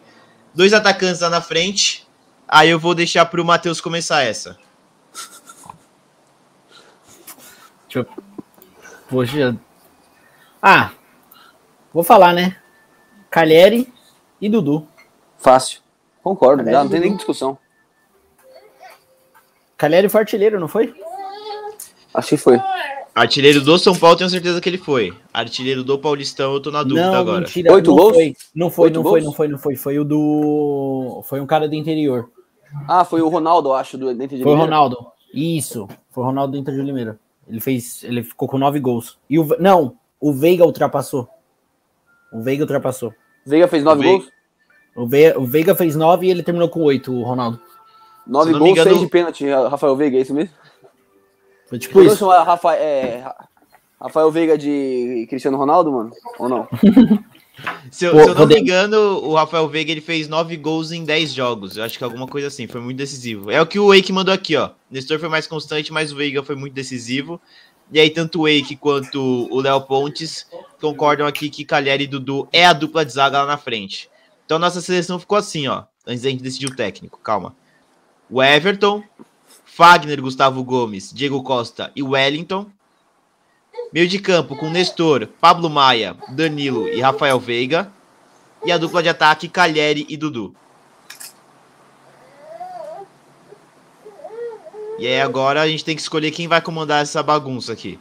Dois 0.53 0.73
atacantes 0.73 1.21
lá 1.21 1.29
na 1.29 1.41
frente. 1.41 2.07
Aí 2.47 2.69
eu 2.69 2.79
vou 2.79 2.93
deixar 2.93 3.25
pro 3.25 3.45
Matheus 3.45 3.79
começar 3.79 4.23
essa. 4.23 4.57
Deixa 7.83 7.99
eu... 7.99 8.05
Poxa. 9.07 9.57
Ah, 10.61 10.91
vou 11.93 12.03
falar, 12.03 12.33
né? 12.33 12.57
Calheri 13.29 13.91
e 14.41 14.49
Dudu. 14.49 14.87
Fácil. 15.37 15.81
Concordo, 16.21 16.63
não 16.63 16.89
tem 16.89 16.99
nem 16.99 17.15
discussão. 17.15 17.57
Calheri 19.77 20.09
foi 20.09 20.21
artilheiro, 20.21 20.59
não 20.59 20.67
foi? 20.67 20.93
Acho 22.13 22.29
que 22.29 22.37
foi. 22.37 22.59
Artilheiro 23.19 23.61
do 23.61 23.77
São 23.77 23.95
Paulo, 23.95 24.15
tenho 24.15 24.29
certeza 24.29 24.61
que 24.61 24.69
ele 24.69 24.77
foi. 24.77 25.13
Artilheiro 25.33 25.83
do 25.83 25.99
Paulistão, 25.99 26.53
eu 26.53 26.59
tô 26.61 26.71
na 26.71 26.83
dúvida 26.83 27.11
não, 27.11 27.15
agora. 27.19 27.41
mentira. 27.41 27.73
Oito 27.73 27.89
não 27.89 27.97
gols? 27.97 28.13
Foi. 28.15 28.35
Não 28.55 28.69
foi, 28.71 28.83
Oito 28.85 28.95
não 28.95 29.03
gols? 29.03 29.11
foi, 29.13 29.21
não 29.23 29.33
foi, 29.33 29.47
não 29.49 29.57
foi. 29.57 29.75
Foi 29.75 29.99
o 29.99 30.05
do. 30.05 31.21
Foi 31.25 31.41
um 31.41 31.45
cara 31.45 31.67
do 31.67 31.75
interior. 31.75 32.29
Ah, 32.87 33.03
foi 33.03 33.21
o 33.21 33.27
Ronaldo, 33.29 33.73
acho, 33.73 33.97
do 33.97 34.13
dentro 34.13 34.37
de 34.37 34.43
Foi 34.43 34.51
o 34.51 34.55
Limeira. 34.55 34.73
Ronaldo. 34.75 35.07
Isso. 35.33 35.87
Foi 36.11 36.23
o 36.23 36.27
Ronaldo 36.27 36.53
do 36.53 36.57
Inter 36.57 36.73
de 36.75 36.81
Limeira. 36.81 37.19
Ele 37.47 37.59
fez. 37.59 38.03
Ele 38.03 38.23
ficou 38.23 38.47
com 38.47 38.57
nove 38.57 38.79
gols. 38.79 39.17
E 39.29 39.37
o. 39.37 39.47
Não, 39.59 39.95
o 40.19 40.31
Veiga 40.31 40.65
ultrapassou. 40.65 41.27
O 42.31 42.41
Veiga 42.41 42.63
ultrapassou. 42.63 43.13
Veiga 43.45 43.67
fez 43.67 43.83
nove 43.83 44.01
Veiga. 44.03 44.17
gols? 44.19 44.31
O, 44.95 45.07
Ve... 45.07 45.33
o 45.37 45.45
Veiga 45.45 45.75
fez 45.75 45.95
nove 45.95 46.27
e 46.27 46.31
ele 46.31 46.43
terminou 46.43 46.69
com 46.69 46.81
oito, 46.83 47.11
o 47.13 47.23
Ronaldo. 47.23 47.59
Nove 48.27 48.53
gols, 48.53 48.69
engano- 48.71 48.89
seis 48.91 48.99
de 49.01 49.07
pênalti, 49.07 49.49
Rafael 49.49 49.95
Veiga, 49.95 50.17
é 50.17 50.21
isso 50.21 50.33
mesmo? 50.33 50.53
Foi 51.69 51.77
tipo 51.79 51.93
Podemos 51.93 52.15
isso. 52.15 52.27
Rafa, 52.29 52.73
é, 52.75 53.19
Ra- 53.19 53.47
Rafael 54.01 54.31
Veiga 54.31 54.57
de 54.57 55.27
Cristiano 55.29 55.57
Ronaldo, 55.57 55.91
mano? 55.91 56.11
Ou 56.37 56.49
não? 56.49 56.67
Se 57.91 58.05
eu, 58.05 58.13
Pô, 58.13 58.23
se 58.23 58.29
eu 58.29 58.35
não 58.35 58.47
me 58.47 58.57
engano, 58.57 58.97
o 59.21 59.35
Rafael 59.35 59.67
Veiga 59.67 59.91
ele 59.91 59.99
fez 59.99 60.29
nove 60.29 60.55
gols 60.55 60.93
em 60.93 61.03
10 61.03 61.33
jogos. 61.33 61.75
Eu 61.75 61.83
acho 61.83 61.97
que 61.97 62.03
alguma 62.05 62.25
coisa 62.25 62.47
assim, 62.47 62.67
foi 62.67 62.79
muito 62.79 62.95
decisivo. 62.95 63.51
É 63.51 63.61
o 63.61 63.67
que 63.67 63.77
o 63.77 63.89
Wake 63.93 64.13
mandou 64.13 64.33
aqui, 64.33 64.55
ó. 64.55 64.69
Nestor 64.89 65.19
foi 65.19 65.27
mais 65.27 65.45
constante, 65.45 65.91
mas 65.91 66.09
o 66.09 66.15
Veiga 66.15 66.41
foi 66.41 66.55
muito 66.55 66.71
decisivo. 66.73 67.39
E 67.91 67.99
aí, 67.99 68.09
tanto 68.09 68.39
o 68.39 68.43
Wake 68.43 68.77
quanto 68.77 69.19
o 69.51 69.59
Léo 69.59 69.81
Pontes 69.81 70.47
concordam 70.79 71.27
aqui 71.27 71.49
que 71.49 71.65
Calheri 71.65 72.05
e 72.05 72.07
Dudu 72.07 72.47
é 72.53 72.65
a 72.65 72.71
dupla 72.71 73.03
de 73.03 73.11
zaga 73.11 73.39
lá 73.41 73.45
na 73.45 73.57
frente. 73.57 74.09
Então, 74.45 74.57
nossa 74.57 74.79
seleção 74.79 75.19
ficou 75.19 75.37
assim, 75.37 75.67
ó. 75.67 75.83
Antes 76.07 76.21
da 76.21 76.29
gente 76.29 76.41
decidir 76.41 76.67
o 76.67 76.75
técnico, 76.75 77.19
calma. 77.21 77.53
O 78.29 78.41
Everton, 78.41 79.03
Fagner, 79.79 80.21
Gustavo 80.21 80.61
Gomes, 80.61 81.09
Diego 81.13 81.41
Costa 81.41 81.89
e 81.95 82.03
Wellington. 82.03 82.65
Meio 83.93 84.09
de 84.09 84.19
campo 84.19 84.57
com 84.57 84.69
Nestor, 84.69 85.25
Pablo 85.39 85.69
Maia, 85.69 86.17
Danilo 86.27 86.89
e 86.89 86.99
Rafael 86.99 87.39
Veiga. 87.39 87.89
E 88.65 88.73
a 88.73 88.77
dupla 88.77 89.01
de 89.01 89.07
ataque, 89.07 89.47
Calheri 89.47 90.05
e 90.09 90.17
Dudu. 90.17 90.53
E 94.97 95.07
aí 95.07 95.21
agora 95.21 95.61
a 95.61 95.67
gente 95.69 95.85
tem 95.85 95.95
que 95.95 96.01
escolher 96.01 96.31
quem 96.31 96.45
vai 96.45 96.61
comandar 96.61 97.01
essa 97.01 97.23
bagunça 97.23 97.71
aqui. 97.71 97.97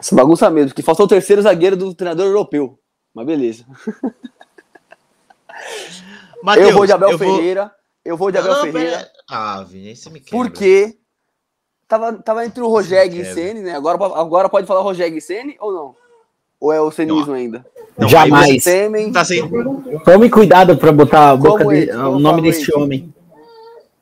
Essa 0.00 0.16
bagunça 0.16 0.50
mesmo, 0.50 0.74
que 0.74 0.82
faltou 0.82 1.06
o 1.06 1.08
terceiro 1.08 1.42
zagueiro 1.42 1.76
do 1.76 1.94
treinador 1.94 2.26
europeu. 2.26 2.76
Mas 3.14 3.24
beleza. 3.24 3.64
Mateus, 6.42 6.70
eu 6.70 6.74
vou 6.74 6.86
de 6.86 6.92
Abel 6.92 7.10
eu 7.12 7.18
Ferreira. 7.18 7.62
Vou... 7.62 7.72
Eu 8.04 8.16
vou 8.16 8.32
de 8.32 8.38
Abel 8.38 8.52
não, 8.52 8.62
Ferreira. 8.62 8.96
Pera... 8.96 9.17
Ah, 9.28 9.62
Vinícius, 9.62 10.04
você 10.04 10.10
me 10.10 10.20
quebra. 10.20 10.38
Porque 10.38 10.96
tava, 11.86 12.14
tava 12.14 12.46
entre 12.46 12.62
o 12.62 12.68
Rogério 12.68 13.20
e 13.20 13.24
Sene, 13.24 13.60
né? 13.60 13.74
Agora, 13.74 13.96
agora 14.18 14.48
pode 14.48 14.66
falar 14.66 14.80
Rogério 14.80 15.18
e 15.18 15.20
Sene 15.20 15.56
ou 15.60 15.72
não? 15.72 15.94
Ou 16.60 16.72
é 16.72 16.80
o 16.80 16.90
cenismo 16.90 17.34
ainda? 17.34 17.64
Não, 17.96 18.08
Jamais. 18.08 18.64
Temem... 18.64 19.12
Tá 19.12 19.24
sem... 19.24 19.42
Tome 20.04 20.30
cuidado 20.30 20.76
para 20.76 20.90
botar 20.90 21.30
a 21.30 21.36
boca 21.36 21.64
de... 21.64 21.90
o 21.90 22.18
nome 22.18 22.42
desse 22.42 22.74
homem. 22.74 23.12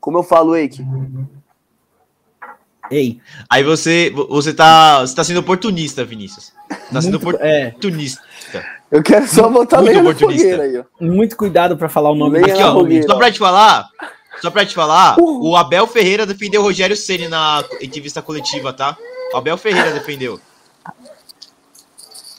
Como 0.01 0.19
eu 0.19 0.23
falo, 0.23 0.57
Eike? 0.57 0.87
Ei. 2.91 3.21
Aí 3.51 3.63
você, 3.63 4.13
você, 4.29 4.55
tá, 4.55 5.01
você 5.01 5.15
tá 5.15 5.25
sendo 5.25 5.41
oportunista, 5.41 6.05
Vinícius. 6.05 6.53
Tá 6.93 7.03
sendo 7.03 7.21
Muito, 7.21 7.43
é. 7.43 7.69
oportunista. 7.69 8.23
É. 8.55 8.77
Eu 8.91 9.03
quero 9.03 9.27
só 9.27 9.49
botar 9.49 9.81
lenha 9.81 10.03
na 10.03 10.15
fogueira 10.15 10.63
aí, 10.63 10.79
ó. 10.79 10.85
Muito 11.01 11.37
cuidado 11.37 11.77
para 11.77 11.89
falar 11.89 12.11
o 12.11 12.15
nome 12.15 12.39
Aqui, 12.39 12.63
ó, 12.63 12.77
Só 13.07 13.17
pra 13.17 13.33
te 13.33 13.39
falar, 13.39 13.89
só 14.41 14.51
pra 14.51 14.67
te 14.67 14.75
falar, 14.75 15.19
uh. 15.19 15.49
o 15.49 15.57
Abel 15.57 15.87
Ferreira 15.87 16.27
defendeu 16.27 16.61
o 16.61 16.65
Rogério 16.65 16.97
Ceni 16.97 17.29
na 17.29 17.65
entrevista 17.81 18.23
coletiva, 18.23 18.73
tá? 18.73 18.97
O 19.33 19.37
Abel 19.37 19.57
Ferreira 19.57 19.91
defendeu. 19.93 20.41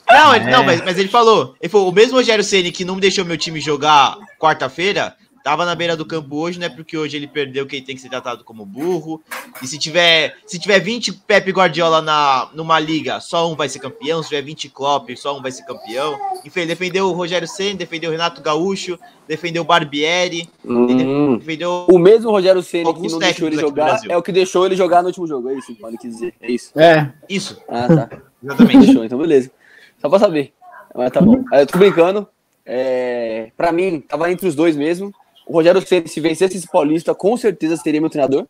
Não, 0.08 0.34
é. 0.34 0.50
não 0.50 0.64
mas, 0.64 0.82
mas, 0.82 0.98
ele 0.98 1.08
falou. 1.08 1.54
Ele 1.60 1.70
falou, 1.70 1.88
o 1.88 1.92
mesmo 1.92 2.16
Rogério 2.16 2.42
Ceni 2.42 2.72
que 2.72 2.84
não 2.84 2.98
deixou 2.98 3.24
meu 3.24 3.36
time 3.36 3.60
jogar 3.60 4.16
quarta-feira, 4.38 5.14
tava 5.48 5.64
na 5.64 5.74
beira 5.74 5.96
do 5.96 6.04
campo 6.04 6.36
hoje, 6.36 6.58
não 6.58 6.66
é 6.66 6.68
porque 6.68 6.94
hoje 6.94 7.16
ele 7.16 7.26
perdeu 7.26 7.66
que 7.66 7.76
ele 7.76 7.84
tem 7.84 7.96
que 7.96 8.02
ser 8.02 8.10
tratado 8.10 8.44
como 8.44 8.66
burro. 8.66 9.18
E 9.62 9.66
se 9.66 9.78
tiver, 9.78 10.36
se 10.44 10.58
tiver 10.58 10.78
20 10.78 11.10
Pepe 11.26 11.50
Guardiola 11.52 12.02
na, 12.02 12.50
numa 12.52 12.78
liga, 12.78 13.18
só 13.18 13.50
um 13.50 13.56
vai 13.56 13.66
ser 13.66 13.78
campeão. 13.78 14.22
Se 14.22 14.28
tiver 14.28 14.42
20 14.42 14.68
Klopp, 14.68 15.08
só 15.16 15.38
um 15.38 15.40
vai 15.40 15.50
ser 15.50 15.64
campeão. 15.64 16.20
Enfim, 16.44 16.66
defendeu 16.66 17.06
o 17.06 17.12
Rogério 17.12 17.48
Senna, 17.48 17.78
defendeu 17.78 18.10
o 18.10 18.12
Renato 18.12 18.42
Gaúcho, 18.42 18.98
defendeu 19.26 19.62
o 19.62 19.64
Barbieri, 19.64 20.50
hum. 20.62 21.38
defendeu 21.38 21.86
o 21.88 21.98
mesmo 21.98 22.30
Rogério 22.30 22.62
Senna 22.62 22.92
que 22.92 23.08
não 23.08 23.18
deixou 23.18 23.48
ele 23.48 23.58
jogar, 23.58 24.00
é 24.06 24.18
o 24.18 24.22
que 24.22 24.32
deixou 24.32 24.66
ele 24.66 24.76
jogar 24.76 25.00
no 25.00 25.08
último 25.08 25.26
jogo, 25.26 25.48
é 25.48 25.54
isso 25.54 25.74
que 25.74 25.96
quis 25.96 26.10
dizer, 26.10 26.34
é 26.42 26.52
isso. 26.52 26.78
É. 26.78 27.10
Isso. 27.26 27.58
Ah, 27.66 27.88
tá. 27.88 28.10
Exatamente. 28.44 28.84
Deixou, 28.84 29.02
então 29.02 29.18
beleza. 29.18 29.50
Só 29.98 30.10
pra 30.10 30.18
saber. 30.18 30.52
Mas 30.94 31.10
tá 31.10 31.22
bom. 31.22 31.42
Eu 31.50 31.66
tô 31.66 31.78
brincando. 31.78 32.28
É, 32.66 33.50
pra 33.56 33.72
mim, 33.72 33.98
tava 34.06 34.30
entre 34.30 34.46
os 34.46 34.54
dois 34.54 34.76
mesmo. 34.76 35.10
O 35.48 35.54
Rogério 35.54 35.84
Ceni, 35.84 36.06
se 36.06 36.20
vencesse 36.20 36.58
esse 36.58 36.68
Paulista, 36.68 37.14
com 37.14 37.34
certeza 37.36 37.76
seria 37.76 38.00
meu 38.00 38.10
treinador. 38.10 38.46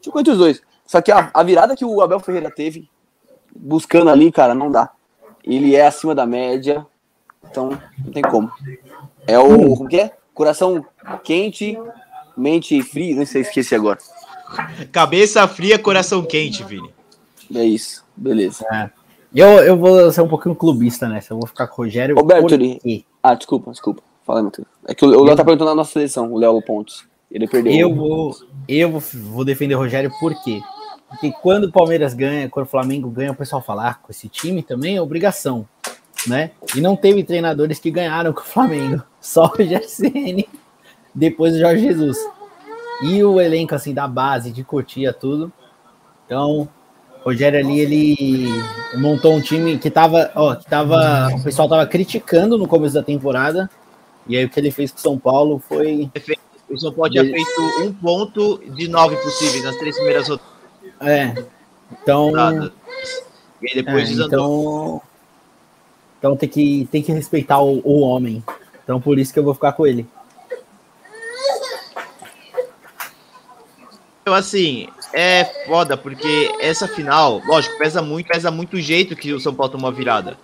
Ficou 0.00 0.20
entre 0.20 0.32
os 0.32 0.38
dois. 0.38 0.62
Só 0.86 1.02
que 1.02 1.10
a, 1.10 1.30
a, 1.34 1.42
virada 1.42 1.76
que 1.76 1.84
o 1.84 2.00
Abel 2.00 2.20
Ferreira 2.20 2.50
teve, 2.50 2.88
buscando 3.54 4.08
ali, 4.08 4.30
cara, 4.30 4.54
não 4.54 4.70
dá. 4.70 4.90
Ele 5.44 5.74
é 5.74 5.86
acima 5.86 6.14
da 6.14 6.24
média, 6.24 6.86
então 7.42 7.78
não 8.04 8.12
tem 8.12 8.22
como. 8.22 8.50
É 9.26 9.38
o. 9.38 9.76
Como 9.76 9.88
que 9.88 9.98
é? 10.00 10.12
Coração 10.32 10.86
quente, 11.24 11.76
mente 12.36 12.80
fria. 12.82 13.16
Não 13.16 13.26
sei, 13.26 13.42
esqueci 13.42 13.74
agora. 13.74 13.98
Cabeça 14.92 15.46
fria, 15.48 15.78
coração 15.78 16.24
quente, 16.24 16.62
Vini. 16.62 16.90
É 17.54 17.64
isso, 17.64 18.04
beleza. 18.16 18.64
É. 18.72 18.90
Eu, 19.34 19.48
eu 19.58 19.76
vou 19.76 20.10
ser 20.10 20.22
um 20.22 20.28
pouquinho 20.28 20.54
clubista 20.54 21.08
nessa. 21.08 21.32
Eu 21.32 21.38
vou 21.38 21.46
ficar 21.46 21.66
com 21.66 21.82
o 21.82 21.84
Rogério. 21.84 22.16
Roberto, 22.16 22.56
Ah, 23.22 23.34
desculpa, 23.34 23.70
desculpa. 23.72 24.02
Fala, 24.28 24.42
Matheus. 24.42 24.68
É 24.86 24.94
que 24.94 25.06
o 25.06 25.24
Léo 25.24 25.34
tá 25.34 25.42
perguntando 25.42 25.70
na 25.70 25.76
nossa 25.76 25.92
seleção, 25.92 26.30
o 26.30 26.38
Léo 26.38 26.60
Pontos. 26.60 27.06
Ele 27.30 27.48
perdeu. 27.48 27.72
Eu 27.72 27.94
vou, 27.94 28.36
eu 28.68 29.00
vou 29.00 29.42
defender 29.42 29.74
o 29.74 29.78
Rogério 29.78 30.12
por 30.20 30.34
quê? 30.42 30.60
Porque 31.08 31.32
quando 31.40 31.64
o 31.64 31.72
Palmeiras 31.72 32.12
ganha, 32.12 32.46
quando 32.46 32.66
o 32.66 32.68
Flamengo 32.68 33.08
ganha, 33.08 33.32
o 33.32 33.34
pessoal 33.34 33.62
fala, 33.62 33.88
ah, 33.88 33.94
com 33.94 34.12
esse 34.12 34.28
time 34.28 34.62
também 34.62 34.96
é 34.96 35.00
obrigação, 35.00 35.66
né? 36.26 36.50
E 36.76 36.80
não 36.82 36.94
teve 36.94 37.24
treinadores 37.24 37.78
que 37.78 37.90
ganharam 37.90 38.34
com 38.34 38.42
o 38.42 38.44
Flamengo, 38.44 39.02
só 39.18 39.46
o 39.46 39.56
GSN, 39.56 40.44
depois 41.14 41.54
o 41.54 41.58
Jorge 41.58 41.80
Jesus. 41.80 42.18
E 43.04 43.24
o 43.24 43.40
elenco, 43.40 43.74
assim, 43.74 43.94
da 43.94 44.06
base, 44.06 44.50
de 44.50 44.62
Cotia, 44.62 45.10
tudo. 45.10 45.50
Então, 46.26 46.68
o 47.22 47.24
Rogério 47.24 47.58
ali, 47.58 47.80
ele 47.80 48.48
montou 48.98 49.32
um 49.32 49.40
time 49.40 49.78
que 49.78 49.90
tava, 49.90 50.30
ó, 50.34 50.54
que 50.54 50.66
tava, 50.66 51.30
o 51.34 51.42
pessoal 51.42 51.66
tava 51.66 51.86
criticando 51.86 52.58
no 52.58 52.68
começo 52.68 52.94
da 52.94 53.02
temporada, 53.02 53.70
e 54.28 54.36
aí 54.36 54.44
o 54.44 54.50
que 54.50 54.60
ele 54.60 54.70
fez 54.70 54.92
com 54.92 54.98
o 54.98 55.00
São 55.00 55.18
Paulo 55.18 55.62
foi. 55.66 56.10
O 56.68 56.78
São 56.78 56.92
Paulo 56.92 57.10
tinha 57.10 57.24
feito 57.24 57.60
um 57.82 57.92
ponto 57.92 58.58
de 58.76 58.88
nove 58.88 59.16
possíveis 59.16 59.64
nas 59.64 59.76
três 59.76 59.96
primeiras 59.96 60.28
rodadas. 60.28 60.52
É. 61.00 61.34
Então. 61.90 62.30
E 63.62 63.68
aí 63.68 63.74
depois 63.82 64.10
é, 64.10 64.22
Então, 64.22 65.02
então 66.18 66.36
tem, 66.36 66.48
que, 66.48 66.88
tem 66.90 67.02
que 67.02 67.10
respeitar 67.10 67.58
o, 67.60 67.80
o 67.84 68.00
homem. 68.00 68.44
Então 68.84 69.00
por 69.00 69.18
isso 69.18 69.32
que 69.32 69.38
eu 69.38 69.44
vou 69.44 69.54
ficar 69.54 69.72
com 69.72 69.86
ele. 69.86 70.06
Então, 74.20 74.36
assim, 74.36 74.88
é 75.14 75.42
foda, 75.66 75.96
porque 75.96 76.54
essa 76.60 76.86
final, 76.86 77.40
lógico, 77.46 77.78
pesa 77.78 78.02
muito, 78.02 78.26
pesa 78.26 78.50
muito 78.50 78.76
o 78.76 78.80
jeito 78.80 79.16
que 79.16 79.32
o 79.32 79.40
São 79.40 79.54
Paulo 79.54 79.72
tomou 79.72 79.88
a 79.88 79.92
virada. 79.92 80.36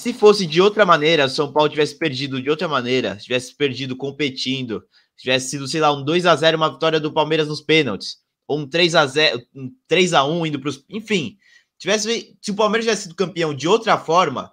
Se 0.00 0.14
fosse 0.14 0.46
de 0.46 0.62
outra 0.62 0.86
maneira, 0.86 1.28
se 1.28 1.34
São 1.34 1.52
Paulo 1.52 1.68
tivesse 1.68 1.94
perdido 1.94 2.40
de 2.40 2.48
outra 2.48 2.66
maneira, 2.66 3.16
tivesse 3.16 3.54
perdido 3.54 3.94
competindo, 3.94 4.82
tivesse 5.14 5.50
sido, 5.50 5.68
sei 5.68 5.78
lá, 5.78 5.92
um 5.92 6.02
2 6.02 6.24
a 6.24 6.34
0 6.34 6.56
uma 6.56 6.72
vitória 6.72 6.98
do 6.98 7.12
Palmeiras 7.12 7.46
nos 7.46 7.60
pênaltis, 7.60 8.16
ou 8.48 8.60
um 8.60 8.66
3 8.66 8.94
a 8.94 9.06
0 9.06 9.42
um 9.54 9.70
3 9.86 10.14
a 10.14 10.24
1 10.24 10.46
indo 10.46 10.58
para 10.58 10.70
os. 10.70 10.82
Enfim, 10.88 11.36
tivesse, 11.78 12.34
se 12.40 12.50
o 12.50 12.54
Palmeiras 12.54 12.86
tivesse 12.86 13.02
sido 13.02 13.14
campeão 13.14 13.52
de 13.52 13.68
outra 13.68 13.98
forma, 13.98 14.50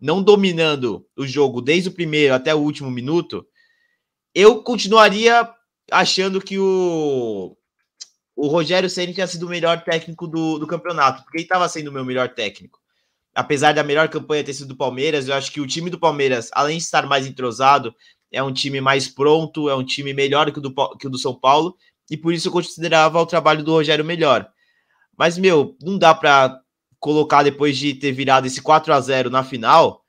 não 0.00 0.20
dominando 0.20 1.06
o 1.16 1.24
jogo 1.24 1.62
desde 1.62 1.90
o 1.90 1.94
primeiro 1.94 2.34
até 2.34 2.52
o 2.52 2.58
último 2.58 2.90
minuto, 2.90 3.46
eu 4.34 4.64
continuaria 4.64 5.48
achando 5.92 6.40
que 6.40 6.58
o, 6.58 7.56
o 8.34 8.48
Rogério 8.48 8.90
Ceni 8.90 9.14
tinha 9.14 9.28
sido 9.28 9.46
o 9.46 9.48
melhor 9.48 9.84
técnico 9.84 10.26
do, 10.26 10.58
do 10.58 10.66
campeonato, 10.66 11.22
porque 11.22 11.38
ele 11.38 11.44
estava 11.44 11.68
sendo 11.68 11.86
o 11.86 11.92
meu 11.92 12.04
melhor 12.04 12.34
técnico 12.34 12.77
apesar 13.38 13.72
da 13.72 13.84
melhor 13.84 14.08
campanha 14.08 14.42
ter 14.42 14.52
sido 14.52 14.66
do 14.66 14.76
Palmeiras, 14.76 15.28
eu 15.28 15.34
acho 15.34 15.52
que 15.52 15.60
o 15.60 15.66
time 15.66 15.88
do 15.88 15.98
Palmeiras, 15.98 16.50
além 16.52 16.76
de 16.76 16.82
estar 16.82 17.06
mais 17.06 17.24
entrosado, 17.24 17.94
é 18.32 18.42
um 18.42 18.52
time 18.52 18.80
mais 18.80 19.06
pronto, 19.06 19.68
é 19.68 19.76
um 19.76 19.84
time 19.84 20.12
melhor 20.12 20.50
que 20.50 20.58
o 20.58 20.60
do, 20.60 20.96
que 20.96 21.06
o 21.06 21.10
do 21.10 21.16
São 21.16 21.32
Paulo, 21.32 21.76
e 22.10 22.16
por 22.16 22.34
isso 22.34 22.48
eu 22.48 22.52
considerava 22.52 23.20
o 23.20 23.26
trabalho 23.26 23.62
do 23.62 23.70
Rogério 23.70 24.04
melhor. 24.04 24.50
Mas, 25.16 25.38
meu, 25.38 25.76
não 25.80 25.96
dá 25.96 26.12
para 26.12 26.60
colocar 26.98 27.44
depois 27.44 27.78
de 27.78 27.94
ter 27.94 28.10
virado 28.10 28.48
esse 28.48 28.60
4 28.60 28.92
a 28.92 29.00
0 29.00 29.30
na 29.30 29.44
final. 29.44 30.04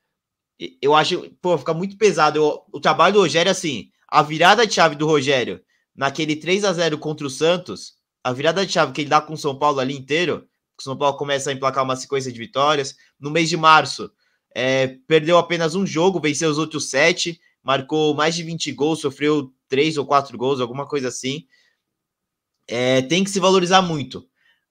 Eu 0.81 0.95
acho, 0.95 1.29
pô, 1.39 1.55
fica 1.55 1.73
muito 1.73 1.99
pesado. 1.99 2.39
Eu, 2.39 2.63
o 2.73 2.79
trabalho 2.79 3.13
do 3.13 3.19
Rogério, 3.19 3.51
assim, 3.51 3.91
a 4.07 4.23
virada 4.23 4.65
de 4.65 4.73
chave 4.73 4.95
do 4.95 5.05
Rogério 5.05 5.61
naquele 5.95 6.35
3 6.35 6.65
a 6.65 6.73
0 6.73 6.97
contra 6.97 7.27
o 7.27 7.29
Santos, 7.29 7.93
a 8.23 8.33
virada 8.33 8.65
de 8.65 8.71
chave 8.71 8.91
que 8.91 9.01
ele 9.01 9.09
dá 9.09 9.21
com 9.21 9.33
o 9.33 9.37
São 9.37 9.55
Paulo 9.55 9.79
ali 9.79 9.95
inteiro, 9.95 10.48
o 10.81 10.83
São 10.83 10.97
Paulo 10.97 11.17
começa 11.17 11.49
a 11.49 11.53
emplacar 11.53 11.83
uma 11.83 11.95
sequência 11.95 12.31
de 12.31 12.39
vitórias. 12.39 12.95
No 13.19 13.29
mês 13.29 13.49
de 13.49 13.57
março, 13.57 14.11
é, 14.53 14.95
perdeu 15.07 15.37
apenas 15.37 15.75
um 15.75 15.85
jogo, 15.85 16.19
venceu 16.19 16.49
os 16.49 16.57
outros 16.57 16.89
sete, 16.89 17.39
marcou 17.63 18.13
mais 18.13 18.35
de 18.35 18.43
20 18.43 18.71
gols, 18.71 19.01
sofreu 19.01 19.53
três 19.67 19.97
ou 19.97 20.05
quatro 20.05 20.37
gols, 20.37 20.59
alguma 20.59 20.87
coisa 20.87 21.09
assim. 21.09 21.45
É, 22.67 23.01
tem 23.03 23.23
que 23.23 23.29
se 23.29 23.39
valorizar 23.39 23.81
muito. 23.81 24.27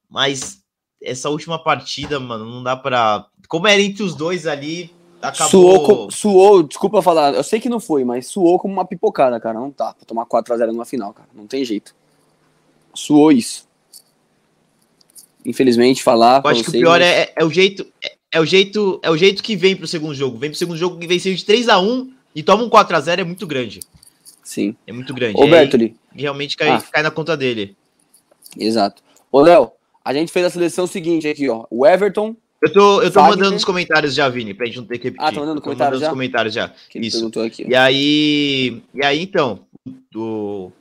Mas 0.08 0.62
essa 1.02 1.28
última 1.28 1.62
partida, 1.62 2.18
mano, 2.18 2.44
não 2.44 2.62
dá 2.62 2.76
para. 2.76 3.26
Como 3.48 3.66
era 3.66 3.80
entre 3.80 4.02
os 4.02 4.14
dois 4.14 4.46
ali, 4.46 4.94
acabou. 5.20 5.86
Suou, 5.86 6.10
suou, 6.10 6.62
desculpa 6.62 7.02
falar, 7.02 7.34
eu 7.34 7.44
sei 7.44 7.60
que 7.60 7.68
não 7.68 7.80
foi, 7.80 8.04
mas 8.04 8.26
suou 8.26 8.58
como 8.58 8.72
uma 8.72 8.86
pipocada, 8.86 9.38
cara. 9.38 9.58
Não 9.58 9.70
tá 9.70 9.92
pra 9.94 10.06
tomar 10.06 10.26
4x0 10.26 10.68
numa 10.68 10.84
final, 10.84 11.12
cara. 11.12 11.28
Não 11.34 11.46
tem 11.46 11.64
jeito. 11.64 11.94
Suou 12.94 13.30
isso 13.30 13.67
infelizmente, 15.44 16.02
falar. 16.02 16.42
Eu 16.44 16.50
acho 16.50 16.62
que 16.62 16.70
o 16.70 16.72
pior 16.72 17.00
mas... 17.00 17.08
é, 17.08 17.32
é, 17.36 17.44
o 17.44 17.50
jeito. 17.50 17.86
É, 18.04 18.12
é, 18.32 18.40
o 18.40 18.44
jeito, 18.44 19.00
é 19.02 19.10
o 19.10 19.16
jeito 19.16 19.42
que 19.42 19.56
vem 19.56 19.76
pro 19.76 19.86
segundo 19.86 20.14
jogo. 20.14 20.38
Vem 20.38 20.50
pro 20.50 20.58
segundo 20.58 20.76
jogo 20.76 20.98
que 20.98 21.06
venceu 21.06 21.34
de 21.34 21.44
3 21.44 21.68
a 21.68 21.78
1 21.78 22.12
e 22.34 22.42
toma 22.42 22.62
um 22.62 22.68
4 22.68 22.96
a 22.96 23.00
0 23.00 23.20
é 23.22 23.24
muito 23.24 23.46
grande. 23.46 23.80
Sim. 24.42 24.74
É 24.86 24.92
muito 24.92 25.12
grande. 25.12 25.36
Ô, 25.36 25.46
Bertoli. 25.46 25.94
Realmente 26.14 26.56
cai, 26.56 26.68
ah. 26.68 26.82
cai 26.92 27.02
na 27.02 27.10
conta 27.10 27.36
dele. 27.36 27.76
Exato. 28.56 29.02
Ô, 29.30 29.40
Léo, 29.40 29.72
a 30.04 30.14
gente 30.14 30.32
fez 30.32 30.46
a 30.46 30.50
seleção 30.50 30.86
seguinte 30.86 31.28
aqui, 31.28 31.48
ó. 31.48 31.66
O 31.70 31.86
Everton. 31.86 32.34
Eu 32.62 32.72
tô, 32.72 33.02
eu 33.02 33.10
tô 33.12 33.22
mandando 33.22 33.52
nos 33.52 33.64
comentários 33.64 34.14
já, 34.14 34.28
Vini, 34.28 34.54
pra 34.54 34.66
gente 34.66 34.78
não 34.78 34.84
ter 34.84 34.98
que 34.98 35.04
repetir. 35.04 35.26
Ah, 35.26 35.30
tá 35.30 35.38
mandando 35.38 35.60
comentários 35.60 36.00
já? 36.00 36.10
comentários 36.10 36.54
já. 36.54 36.72
Quem 36.88 37.02
Isso. 37.02 37.30
Aqui, 37.40 37.66
e 37.68 37.74
aí, 37.74 38.82
e 38.94 39.04
aí 39.04 39.22
então, 39.22 39.60
o 40.14 40.72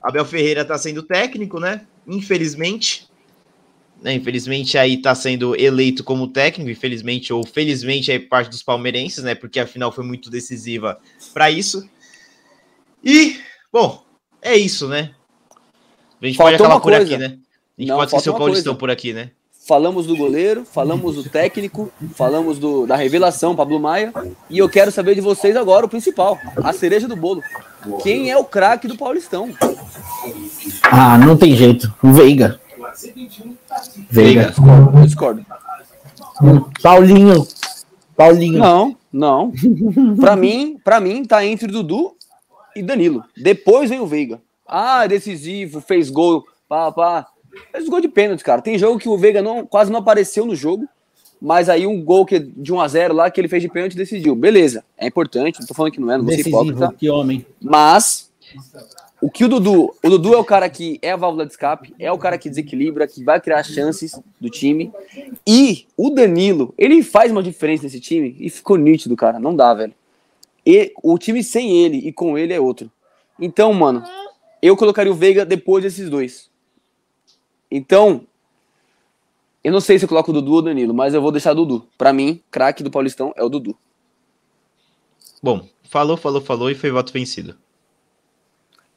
Abel 0.00 0.24
Ferreira 0.24 0.64
tá 0.64 0.78
sendo 0.78 1.02
técnico, 1.02 1.58
né? 1.58 1.82
Infelizmente, 2.06 3.07
né? 4.02 4.14
Infelizmente 4.14 4.78
aí 4.78 4.96
tá 4.96 5.14
sendo 5.14 5.54
eleito 5.60 6.04
como 6.04 6.28
técnico, 6.28 6.70
infelizmente 6.70 7.32
ou 7.32 7.44
felizmente 7.44 8.10
aí 8.10 8.18
parte 8.18 8.50
dos 8.50 8.62
palmeirenses, 8.62 9.24
né? 9.24 9.34
Porque 9.34 9.60
a 9.60 9.66
final 9.66 9.92
foi 9.92 10.04
muito 10.04 10.30
decisiva 10.30 10.98
para 11.32 11.50
isso. 11.50 11.88
E, 13.04 13.38
bom, 13.72 14.02
é 14.42 14.56
isso, 14.56 14.88
né? 14.88 15.10
A 16.20 16.26
gente 16.26 16.36
Faltou 16.36 16.58
pode 16.58 16.62
acabar 16.62 16.80
por 16.80 16.94
aqui, 16.94 17.16
né? 17.16 17.26
A 17.26 17.80
gente 17.80 17.88
Não, 17.88 17.96
pode 17.96 18.10
esquecer 18.10 18.30
o 18.30 18.34
Paulistão 18.34 18.72
coisa. 18.72 18.78
por 18.78 18.90
aqui, 18.90 19.12
né? 19.12 19.30
Falamos 19.66 20.06
do 20.06 20.16
goleiro, 20.16 20.64
falamos 20.64 21.16
do 21.16 21.24
técnico, 21.24 21.92
falamos 22.14 22.58
do, 22.58 22.86
da 22.86 22.96
revelação, 22.96 23.54
Pablo 23.54 23.78
Maia. 23.78 24.12
E 24.48 24.56
eu 24.56 24.68
quero 24.68 24.90
saber 24.90 25.14
de 25.14 25.20
vocês 25.20 25.54
agora 25.56 25.84
o 25.84 25.88
principal, 25.88 26.38
a 26.64 26.72
cereja 26.72 27.06
do 27.06 27.14
bolo. 27.14 27.42
Quem 28.02 28.30
é 28.30 28.36
o 28.36 28.44
craque 28.44 28.88
do 28.88 28.96
Paulistão? 28.96 29.54
Ah, 30.82 31.18
não 31.18 31.36
tem 31.36 31.54
jeito. 31.54 31.94
O 32.02 32.12
Veiga. 32.12 32.58
Veiga. 34.10 34.46
Discordo. 34.48 35.00
discordo. 35.02 35.46
Paulinho. 36.82 37.46
Paulinho. 38.16 38.58
Não, 38.58 38.96
não. 39.12 39.52
pra 40.18 40.34
mim, 40.34 40.78
para 40.82 41.00
mim 41.00 41.24
tá 41.24 41.44
entre 41.44 41.68
Dudu 41.68 42.16
e 42.74 42.82
Danilo. 42.82 43.24
Depois 43.36 43.90
vem 43.90 44.00
o 44.00 44.06
Veiga. 44.06 44.40
Ah, 44.66 45.04
é 45.04 45.08
decisivo, 45.08 45.80
fez 45.80 46.10
gol, 46.10 46.44
pá, 46.68 46.92
pá. 46.92 47.26
Fez 47.72 47.88
gol 47.88 48.00
de 48.00 48.08
pênalti, 48.08 48.44
cara. 48.44 48.60
Tem 48.60 48.78
jogo 48.78 48.98
que 48.98 49.08
o 49.08 49.16
Veiga 49.16 49.40
não, 49.40 49.66
quase 49.66 49.90
não 49.90 50.00
apareceu 50.00 50.44
no 50.44 50.54
jogo, 50.54 50.86
mas 51.40 51.68
aí 51.68 51.86
um 51.86 52.02
gol 52.02 52.26
que, 52.26 52.38
de 52.38 52.72
1 52.72 52.80
a 52.80 52.88
0 52.88 53.14
lá 53.14 53.30
que 53.30 53.40
ele 53.40 53.48
fez 53.48 53.62
de 53.62 53.68
pênalti 53.68 53.96
decidiu. 53.96 54.34
Beleza, 54.34 54.84
é 54.96 55.06
importante, 55.06 55.60
não 55.60 55.66
tô 55.66 55.74
falando 55.74 55.92
que 55.92 56.00
não 56.00 56.10
é, 56.10 56.18
não 56.18 56.24
vou 56.24 56.34
ser 56.34 56.46
hipócrita. 56.46 56.94
Que 56.98 57.08
homem. 57.08 57.46
Mas 57.60 58.30
o 59.20 59.30
que 59.30 59.44
o 59.44 59.48
Dudu, 59.48 59.94
o 60.02 60.08
Dudu 60.10 60.34
é 60.34 60.36
o 60.36 60.44
cara 60.44 60.68
que 60.70 60.98
é 61.02 61.10
a 61.10 61.16
válvula 61.16 61.44
de 61.44 61.52
escape, 61.52 61.92
é 61.98 62.10
o 62.10 62.18
cara 62.18 62.38
que 62.38 62.48
desequilibra, 62.48 63.06
que 63.06 63.24
vai 63.24 63.40
criar 63.40 63.64
chances 63.64 64.18
do 64.40 64.48
time. 64.48 64.92
E 65.46 65.86
o 65.96 66.10
Danilo, 66.10 66.72
ele 66.78 67.02
faz 67.02 67.32
uma 67.32 67.42
diferença 67.42 67.84
nesse 67.84 68.00
time 68.00 68.36
e 68.38 68.48
ficou 68.48 68.76
nítido, 68.76 69.16
cara, 69.16 69.40
não 69.40 69.56
dá, 69.56 69.74
velho. 69.74 69.94
E 70.64 70.92
o 71.02 71.18
time 71.18 71.42
sem 71.42 71.82
ele 71.82 71.98
e 71.98 72.12
com 72.12 72.38
ele 72.38 72.52
é 72.52 72.60
outro. 72.60 72.90
Então, 73.40 73.72
mano, 73.72 74.04
eu 74.62 74.76
colocaria 74.76 75.10
o 75.10 75.16
Veiga 75.16 75.44
depois 75.44 75.82
desses 75.82 76.08
dois. 76.08 76.48
Então, 77.70 78.24
eu 79.64 79.72
não 79.72 79.80
sei 79.80 79.98
se 79.98 80.04
eu 80.04 80.08
coloco 80.08 80.30
o 80.30 80.34
Dudu 80.34 80.52
ou 80.52 80.58
o 80.58 80.62
Danilo, 80.62 80.94
mas 80.94 81.12
eu 81.12 81.20
vou 81.20 81.32
deixar 81.32 81.52
o 81.52 81.56
Dudu. 81.56 81.88
Para 81.98 82.12
mim, 82.12 82.40
craque 82.50 82.82
do 82.82 82.90
Paulistão 82.90 83.32
é 83.36 83.42
o 83.42 83.48
Dudu. 83.48 83.76
Bom, 85.42 85.66
falou, 85.82 86.16
falou, 86.16 86.40
falou 86.40 86.70
e 86.70 86.74
foi 86.74 86.90
voto 86.90 87.12
vencido. 87.12 87.56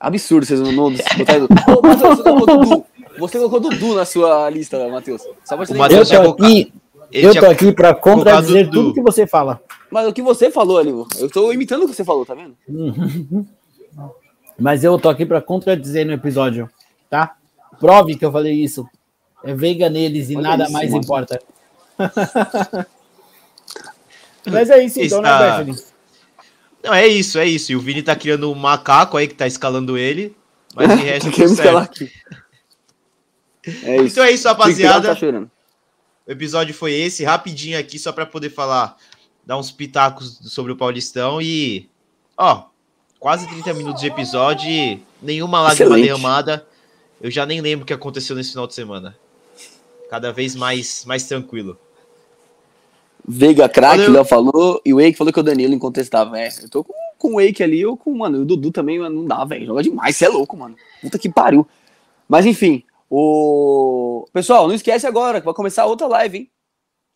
Absurdo 0.01 0.45
vocês 0.47 0.59
não, 0.59 0.71
não 0.71 0.91
botaram. 1.17 1.45
Ô, 1.45 1.87
Matheus, 1.87 2.17
você 2.17 2.23
colocou 2.23 2.57
Dudu. 2.57 2.85
Você 3.19 3.37
colocou 3.37 3.59
Dudu 3.59 3.93
na 3.93 4.03
sua 4.05 4.49
lista, 4.49 4.89
Matheus. 4.89 5.21
Só 5.45 5.55
pra 5.55 5.65
te 5.65 5.73
lembrar. 5.73 5.91
Eu 5.91 6.05
tô 6.05 6.43
aqui, 6.43 6.73
eu 7.11 7.39
tô 7.39 7.45
aqui 7.45 7.71
pra 7.71 7.93
contradizer 7.93 8.69
tudo 8.71 8.95
que 8.95 9.01
você 9.01 9.27
fala. 9.27 9.61
Mas 9.91 10.07
o 10.07 10.13
que 10.13 10.21
você 10.23 10.49
falou 10.49 10.79
ali, 10.79 10.89
eu 11.19 11.29
tô 11.29 11.53
imitando 11.53 11.83
o 11.83 11.87
que 11.87 11.93
você 11.93 12.03
falou, 12.03 12.25
tá 12.25 12.33
vendo? 12.33 12.57
Mas 14.57 14.83
eu 14.83 14.97
tô 14.97 15.07
aqui 15.09 15.25
pra 15.25 15.39
contradizer 15.41 16.05
no 16.05 16.13
episódio, 16.13 16.67
tá? 17.09 17.35
Prove 17.79 18.15
que 18.15 18.25
eu 18.25 18.31
falei 18.31 18.53
isso. 18.53 18.87
É 19.43 19.53
veiga 19.53 19.89
neles 19.89 20.29
e 20.29 20.35
Olha 20.35 20.49
nada 20.49 20.63
isso, 20.63 20.73
mais 20.73 20.89
mano. 20.91 21.03
importa. 21.03 21.41
Mas 24.49 24.69
é 24.71 24.83
isso 24.83 24.99
então, 24.99 25.21
né, 25.21 25.29
Está... 25.29 25.39
né, 25.39 25.63
Bethany? 25.63 25.90
Não, 26.83 26.93
é 26.93 27.07
isso, 27.07 27.37
é 27.37 27.45
isso. 27.45 27.71
E 27.71 27.75
o 27.75 27.79
Vini 27.79 28.01
tá 28.01 28.15
criando 28.15 28.51
um 28.51 28.55
macaco 28.55 29.17
aí 29.17 29.27
que 29.27 29.35
tá 29.35 29.45
escalando 29.45 29.97
ele. 29.97 30.35
Mas 30.75 30.89
de 30.89 30.95
resto, 31.03 31.31
tudo 31.31 31.49
certo. 31.49 31.77
Aqui. 31.77 32.11
É 33.83 33.97
isso. 33.97 34.07
Então 34.11 34.23
é 34.23 34.31
isso, 34.31 34.47
rapaziada. 34.47 35.15
Tá 35.15 35.27
o 36.27 36.31
episódio 36.31 36.73
foi 36.73 36.93
esse, 36.93 37.23
rapidinho 37.23 37.77
aqui, 37.77 37.99
só 37.99 38.11
para 38.11 38.25
poder 38.25 38.49
falar, 38.49 38.97
dar 39.45 39.57
uns 39.57 39.71
pitacos 39.71 40.39
sobre 40.45 40.71
o 40.71 40.75
Paulistão 40.75 41.41
e. 41.41 41.87
Ó, 42.37 42.65
quase 43.19 43.47
30 43.47 43.73
minutos 43.75 44.01
de 44.01 44.07
episódio 44.07 44.67
e 44.67 45.03
nenhuma 45.21 45.61
lágrima 45.61 45.95
derramada. 45.95 46.65
Eu 47.21 47.29
já 47.29 47.45
nem 47.45 47.61
lembro 47.61 47.83
o 47.83 47.85
que 47.85 47.93
aconteceu 47.93 48.35
nesse 48.35 48.51
final 48.51 48.65
de 48.65 48.73
semana. 48.73 49.15
Cada 50.09 50.31
vez 50.33 50.55
mais, 50.55 51.05
mais 51.05 51.23
tranquilo. 51.25 51.77
Veiga 53.27 53.69
craque, 53.69 54.07
Léo 54.07 54.25
falou, 54.25 54.81
e 54.85 54.93
o 54.93 54.97
Wake 54.97 55.17
falou 55.17 55.31
que 55.31 55.39
o 55.39 55.43
Danilo 55.43 55.73
incontestável. 55.73 56.35
É, 56.35 56.49
eu 56.61 56.69
tô 56.69 56.83
com, 56.83 56.93
com 57.17 57.35
o 57.35 57.35
Wake 57.35 57.61
ali, 57.61 57.85
ou 57.85 57.95
com, 57.95 58.15
mano, 58.17 58.41
o 58.41 58.45
Dudu 58.45 58.71
também 58.71 58.97
não 58.97 59.25
dá, 59.25 59.45
velho. 59.45 59.67
Joga 59.67 59.83
demais, 59.83 60.15
você 60.15 60.25
é 60.25 60.29
louco, 60.29 60.57
mano. 60.57 60.75
Puta 61.01 61.19
que 61.19 61.29
pariu. 61.29 61.67
Mas 62.27 62.45
enfim, 62.45 62.83
o. 63.09 64.25
Pessoal, 64.33 64.67
não 64.67 64.73
esquece 64.73 65.05
agora 65.05 65.39
que 65.39 65.45
vai 65.45 65.53
começar 65.53 65.85
outra 65.85 66.07
live, 66.07 66.37
hein? 66.39 66.51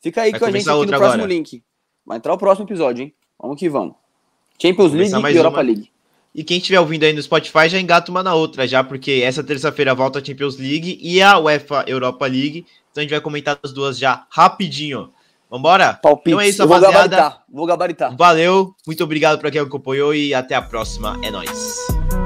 Fica 0.01 0.21
aí 0.21 0.31
vai 0.31 0.39
com 0.39 0.45
a 0.45 0.51
gente 0.51 0.69
aqui 0.69 0.79
no 0.79 0.87
próximo 0.87 1.23
agora. 1.23 1.27
link. 1.27 1.63
Vai 2.05 2.17
entrar 2.17 2.33
o 2.33 2.37
próximo 2.37 2.67
episódio, 2.67 3.03
hein? 3.03 3.13
Vamos 3.39 3.57
que 3.57 3.67
vamos. 3.67 3.95
Champions 4.61 4.93
League 4.93 5.11
e 5.11 5.37
Europa 5.37 5.57
uma. 5.57 5.63
League. 5.63 5.89
E 6.35 6.43
quem 6.43 6.57
estiver 6.57 6.79
ouvindo 6.81 7.05
aí 7.05 7.13
no 7.13 7.21
Spotify 7.23 7.69
já 7.69 7.79
engata 7.79 8.11
uma 8.11 8.21
na 8.21 8.35
outra, 8.35 8.67
já, 8.67 8.83
porque 8.83 9.21
essa 9.23 9.41
terça-feira 9.41 9.95
volta 9.95 10.19
a 10.19 10.23
Champions 10.23 10.57
League 10.57 10.99
e 11.01 11.21
a 11.21 11.39
UEFA 11.39 11.85
Europa 11.87 12.27
League. 12.27 12.65
Então 12.91 12.99
a 12.99 13.01
gente 13.01 13.11
vai 13.11 13.21
comentar 13.21 13.57
as 13.63 13.71
duas 13.71 13.97
já 13.97 14.27
rapidinho. 14.29 15.09
Vambora? 15.55 15.93
Palpite. 15.93 16.31
Então 16.31 16.41
é 16.41 16.49
isso, 16.49 16.61
rapaziada. 16.63 16.91
Vou 16.91 16.93
gabaritar. 16.93 17.43
Vou 17.49 17.65
gabaritar. 17.65 18.17
Valeu, 18.17 18.75
muito 18.85 19.03
obrigado 19.03 19.39
para 19.39 19.49
quem 19.49 19.61
acompanhou 19.61 20.13
e 20.13 20.33
até 20.33 20.53
a 20.53 20.61
próxima. 20.61 21.17
É 21.23 21.31
nóis. 21.31 22.24